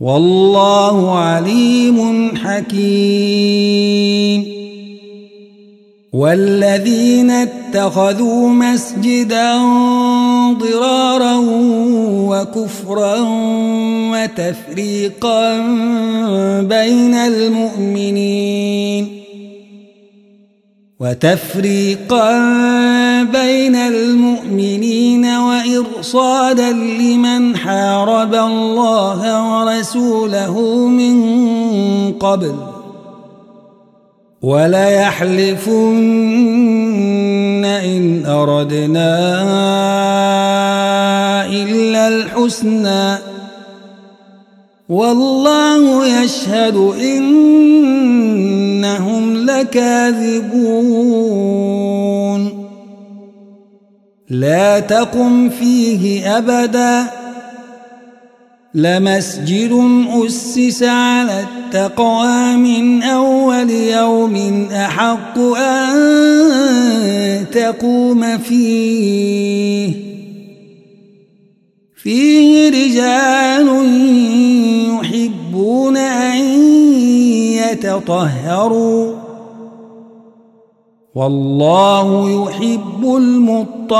والله 0.00 1.18
عليم 1.18 2.30
حكيم. 2.36 3.88
والذين 6.12 7.30
اتخذوا 7.30 8.48
مسجدا 8.48 9.58
ضرارا 10.52 11.36
وكفرا 12.28 13.16
وتفريقا 14.12 15.58
بين 16.60 17.14
المؤمنين 17.14 19.17
وتفريقا 21.00 22.32
بين 23.22 23.76
المؤمنين 23.76 25.24
وإرصادا 25.24 26.72
لمن 26.72 27.56
حارب 27.56 28.34
الله 28.34 29.20
ورسوله 29.52 30.86
من 30.86 31.18
قبل 32.12 32.54
وليحلفن 34.42 35.78
إن 37.64 38.26
أردنا 38.26 39.18
إلا 41.46 42.08
الحسنى 42.08 43.27
والله 44.88 46.22
يشهد 46.22 46.76
إنهم 47.02 48.06
لكاذبون. 49.36 50.88
لا 54.30 54.80
تقم 54.80 55.48
فيه 55.48 56.38
أبدا. 56.38 57.04
لمسجد 58.74 59.82
أسس 60.26 60.82
على 60.82 61.40
التقوى 61.40 62.56
من 62.56 63.02
أول 63.02 63.70
يوم 63.70 64.66
أحق 64.72 65.38
أن 65.38 67.46
تقوم 67.52 68.38
فيه. 68.38 70.07
فيه 72.08 72.68
رجال 72.68 73.68
يحبون 74.94 75.96
أن 75.96 76.38
يتطهروا. 77.52 79.14
والله 81.14 82.30
يحب 82.30 83.14
المطهرين. 83.16 83.98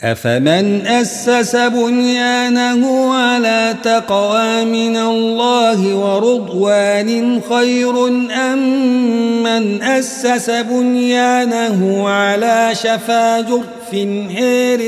أفمن 0.00 0.86
أسس 0.86 1.56
بنيانه 1.56 3.14
على 3.14 3.74
تقوى 3.82 4.64
من 4.64 4.96
الله 4.96 5.94
ورضوان 5.94 7.40
خير 7.48 8.06
أم 8.52 9.42
من 9.42 9.82
أسس 9.82 10.50
بنيانه 10.50 12.08
على 12.08 12.70
شفا 12.72 13.40
جرف 13.40 13.94
هير 14.30 14.80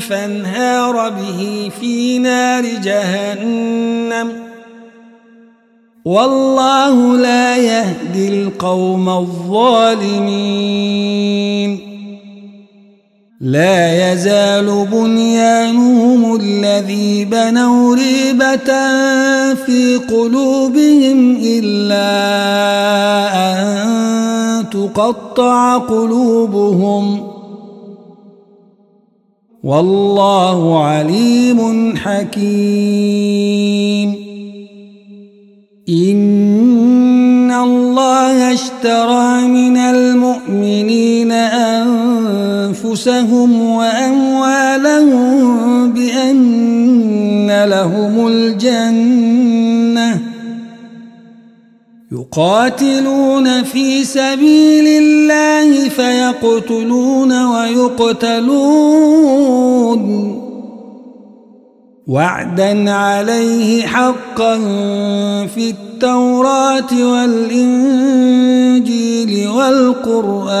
فانهار 0.00 1.08
به 1.10 1.70
في 1.80 2.18
نار 2.18 2.64
جهنم 2.64 4.32
والله 6.04 7.16
لا 7.16 7.56
يهدي 7.56 8.28
القوم 8.28 9.08
الظالمين 9.08 10.70
لا 13.40 14.12
يزال 14.12 14.86
بنيانهم 14.92 16.36
الذي 16.36 17.24
بنوا 17.24 17.96
ريبة 17.96 18.70
في 19.54 19.96
قلوبهم 19.96 21.36
إلا 21.42 22.10
أن 23.32 24.70
تقطع 24.70 25.76
قلوبهم. 25.76 27.30
والله 29.64 30.84
عليم 30.84 31.96
حكيم. 31.96 33.50
إن 35.88 37.50
الله 37.50 38.52
اشترى 38.52 39.48
من 39.48 39.76
المؤمنين 39.76 41.32
أنفسهم 42.84 43.62
وأموالهم 43.62 45.42
بأن 45.92 47.64
لهم 47.64 48.26
الجنة. 48.26 50.20
يقاتلون 52.12 53.62
في 53.62 54.04
سبيل 54.04 54.86
الله 54.86 55.88
فيقتلون 55.88 57.44
ويقتلون. 57.46 58.40
وعدا 62.06 62.90
عليه 62.90 63.86
حقا 63.86 64.58
في 65.46 65.70
التوراة 65.70 67.12
والإنجيل 67.12 67.98
والقرآن. 69.48 70.60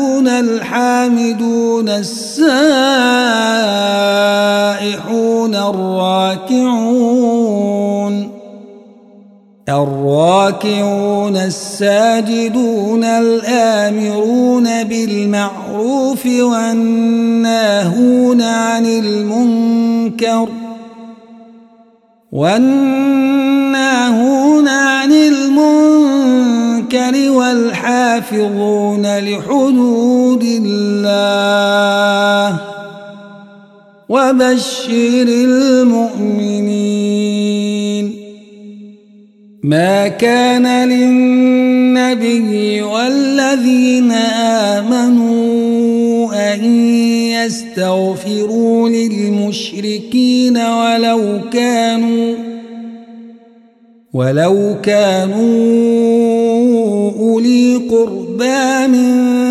الحامدون 0.27 1.89
السائحون 1.89 2.41
الراكعون 5.55 7.11
الراكعون 9.69 11.37
الساجدون 11.37 13.03
الآمرون 13.03 14.83
بالمعروف 14.83 16.25
والناهون 16.25 17.61
عن 18.41 18.85
المنكر 18.85 20.47
والناهون 22.31 23.71
عن 24.67 25.11
المنكر 25.11 25.71
والحافظون 27.31 29.17
لحدود 29.19 30.10
وبشر 34.11 35.27
المؤمنين. 35.27 36.91
ما 39.63 40.07
كان 40.07 40.89
للنبي 40.89 42.81
والذين 42.81 44.11
آمنوا 44.81 46.33
أن 46.53 46.65
يستغفروا 47.31 48.89
للمشركين 48.89 50.57
ولو 50.57 51.39
كانوا 51.53 52.35
ولو 54.13 54.75
كانوا 54.83 55.41
أولي 57.19 57.75
قربى 57.75 58.87
من 58.87 59.50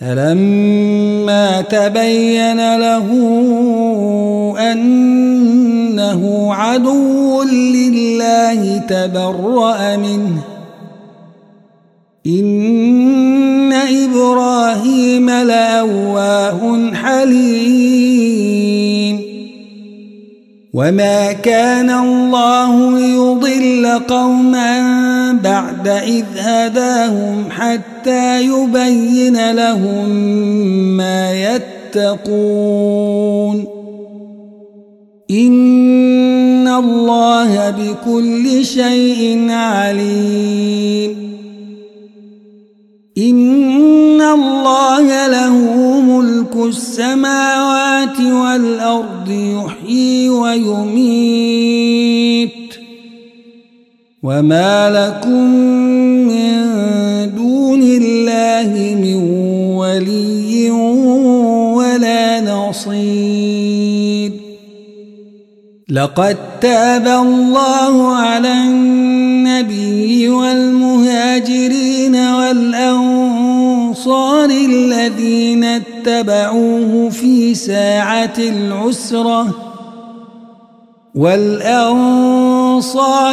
فلما 0.00 1.60
تبين 1.60 2.76
له 2.76 3.06
أنه 4.72 6.54
عدو 6.54 7.42
لله 7.42 8.78
تبرأ 8.78 9.96
منه 9.96 10.42
إن 12.26 13.72
إبراهيم 13.72 15.30
لأواه 15.30 16.90
حليم 16.94 18.29
وما 20.72 21.32
كان 21.32 21.90
الله 21.90 22.98
ليضل 22.98 24.00
قوما 24.08 24.82
بعد 25.32 25.88
إذ 25.88 26.24
هداهم 26.36 27.44
حتى 27.50 28.42
يبين 28.42 29.50
لهم 29.50 30.08
ما 30.96 31.32
يتقون 31.94 33.64
إن 35.30 36.68
الله 36.68 37.70
بكل 37.70 38.64
شيء 38.64 39.46
عليم 39.50 41.39
إن 43.20 44.20
الله 44.20 45.26
له 45.26 45.56
ملك 46.00 46.56
السماوات 46.56 48.20
والأرض 48.20 49.30
يحيي 49.30 50.28
ويميت. 50.28 51.70
وما 54.22 54.90
لكم 54.90 55.44
من 56.28 56.52
دون 57.36 57.82
الله 57.82 58.94
من 58.94 59.16
ولي 59.76 60.70
ولا 61.76 62.40
نصير. 62.40 63.29
لقد 65.90 66.36
تاب 66.60 67.06
الله 67.06 68.16
على 68.16 68.52
النبي 68.52 70.28
والمهاجرين 70.28 72.16
والأنصار 72.16 73.40
الذين 74.50 75.64
اتبعوه 75.64 77.10
في 77.10 77.54
ساعة 77.54 78.34
العسرة 78.38 79.54
والأنصار 81.14 82.68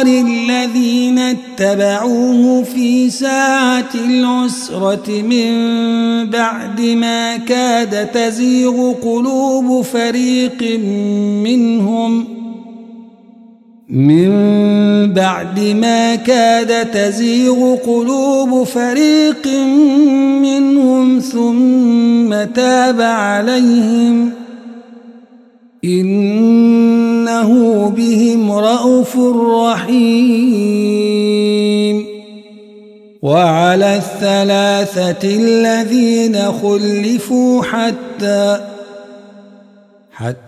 الذين 0.06 1.18
اتبعوه 1.18 2.62
في 2.62 3.10
ساعة 3.10 3.90
العسرة 3.94 5.22
من 5.22 5.50
بعد 6.30 6.80
ما 6.80 7.36
كاد 7.36 8.06
تزيغ 8.06 8.92
قلوب 8.92 9.84
فريق 9.84 10.80
منهم 11.42 12.24
ۖ 12.34 12.37
من 13.88 14.30
بعد 15.12 15.60
ما 15.60 16.14
كاد 16.14 16.90
تزيغ 16.90 17.76
قلوب 17.76 18.64
فريق 18.64 19.46
منهم 20.42 21.18
ثم 21.18 22.44
تاب 22.54 23.00
عليهم 23.00 24.30
إنه 25.84 27.50
بهم 27.96 28.52
رءوف 28.52 29.16
رحيم. 29.62 30.98
وعلى 33.22 33.96
الثلاثة 33.96 35.28
الذين 35.28 36.36
خلفوا 36.52 37.62
حتى 37.62 38.60
حتى 40.12 40.47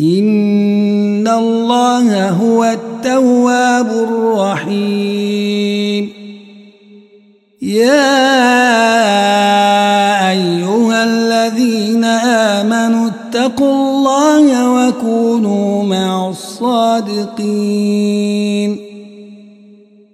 إن 0.00 1.28
الله 1.28 2.28
هو 2.30 2.64
التواب 2.64 3.86
الرحيم 4.66 5.44
يا 7.62 8.30
أيها 10.30 11.04
الذين 11.04 12.04
آمنوا 12.04 13.08
اتقوا 13.08 13.74
الله 13.74 14.70
وكونوا 14.74 15.82
مع 15.82 16.28
الصادقين 16.28 18.23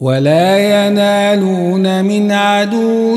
ولا 0.00 0.58
ينالون 0.58 2.04
من 2.04 2.32
عدو 2.32 3.16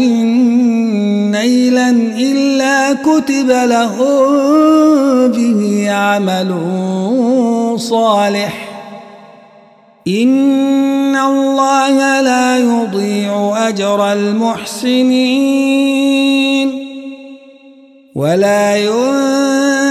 نيلا 1.32 1.90
إلا 2.18 2.94
كتب 2.94 3.50
لهم 3.50 5.32
به 5.32 5.92
عمل 5.92 6.56
صالح. 7.80 8.70
إن 10.08 11.16
الله 11.16 12.22
لا 12.22 12.58
يضيع 12.58 13.68
أجر 13.68 14.14
المحسنين. 14.14 15.60
ولا 18.20 18.76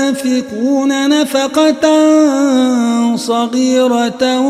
ينفقون 0.07 0.91
نفقة 1.09 1.87
صغيرة 3.17 4.41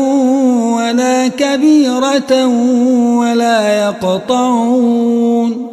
ولا 0.75 1.27
كبيرة 1.27 2.47
ولا 3.17 3.83
يقطعون 3.83 5.69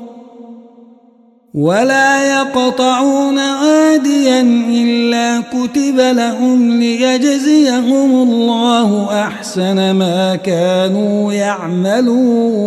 ولا 1.54 2.38
يقطعون 2.38 3.38
عاديا 3.38 4.40
إلا 4.68 5.40
كتب 5.40 5.98
لهم 5.98 6.78
ليجزيهم 6.78 8.22
الله 8.22 9.22
أحسن 9.22 9.90
ما 9.90 10.36
كانوا 10.36 11.32
يعملون 11.32 12.66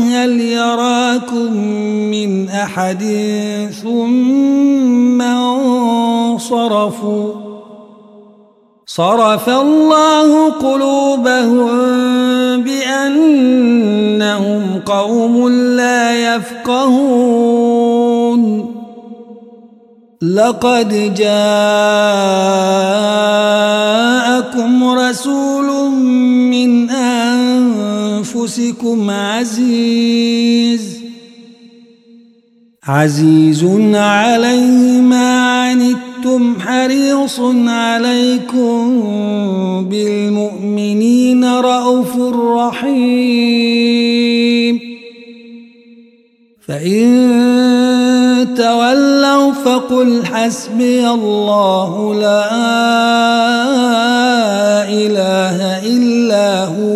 هل 0.00 0.40
يراكم 0.40 1.52
من 2.10 2.48
أحد 2.48 3.04
ثم 3.82 5.22
انصرفوا 6.42 7.32
صرف 8.86 9.48
الله 9.48 10.50
قلوبهم 10.50 11.66
بأنهم 12.62 14.02
قوم 14.86 15.48
لا 15.48 16.36
يفقهون. 16.36 17.96
لقد 20.22 21.14
جاءكم 21.14 21.34
رسول 24.84 25.90
من 26.50 26.90
أنفسكم 28.36 29.10
عزيز. 29.10 30.96
عزيز 32.84 33.64
عليه 33.94 35.00
ما 35.00 35.60
عنتم 35.62 36.60
حريص 36.60 37.40
عليكم 37.66 39.02
بالمؤمنين 39.90 41.44
رؤوف 41.44 42.16
رحيم. 42.56 43.76
فإن 46.68 47.06
تولوا 48.56 49.52
فقل 49.52 50.26
حسبي 50.26 51.08
الله 51.08 52.14
لا 52.14 52.46
إله 54.88 55.58
إلا 55.86 56.64
هو. 56.64 56.95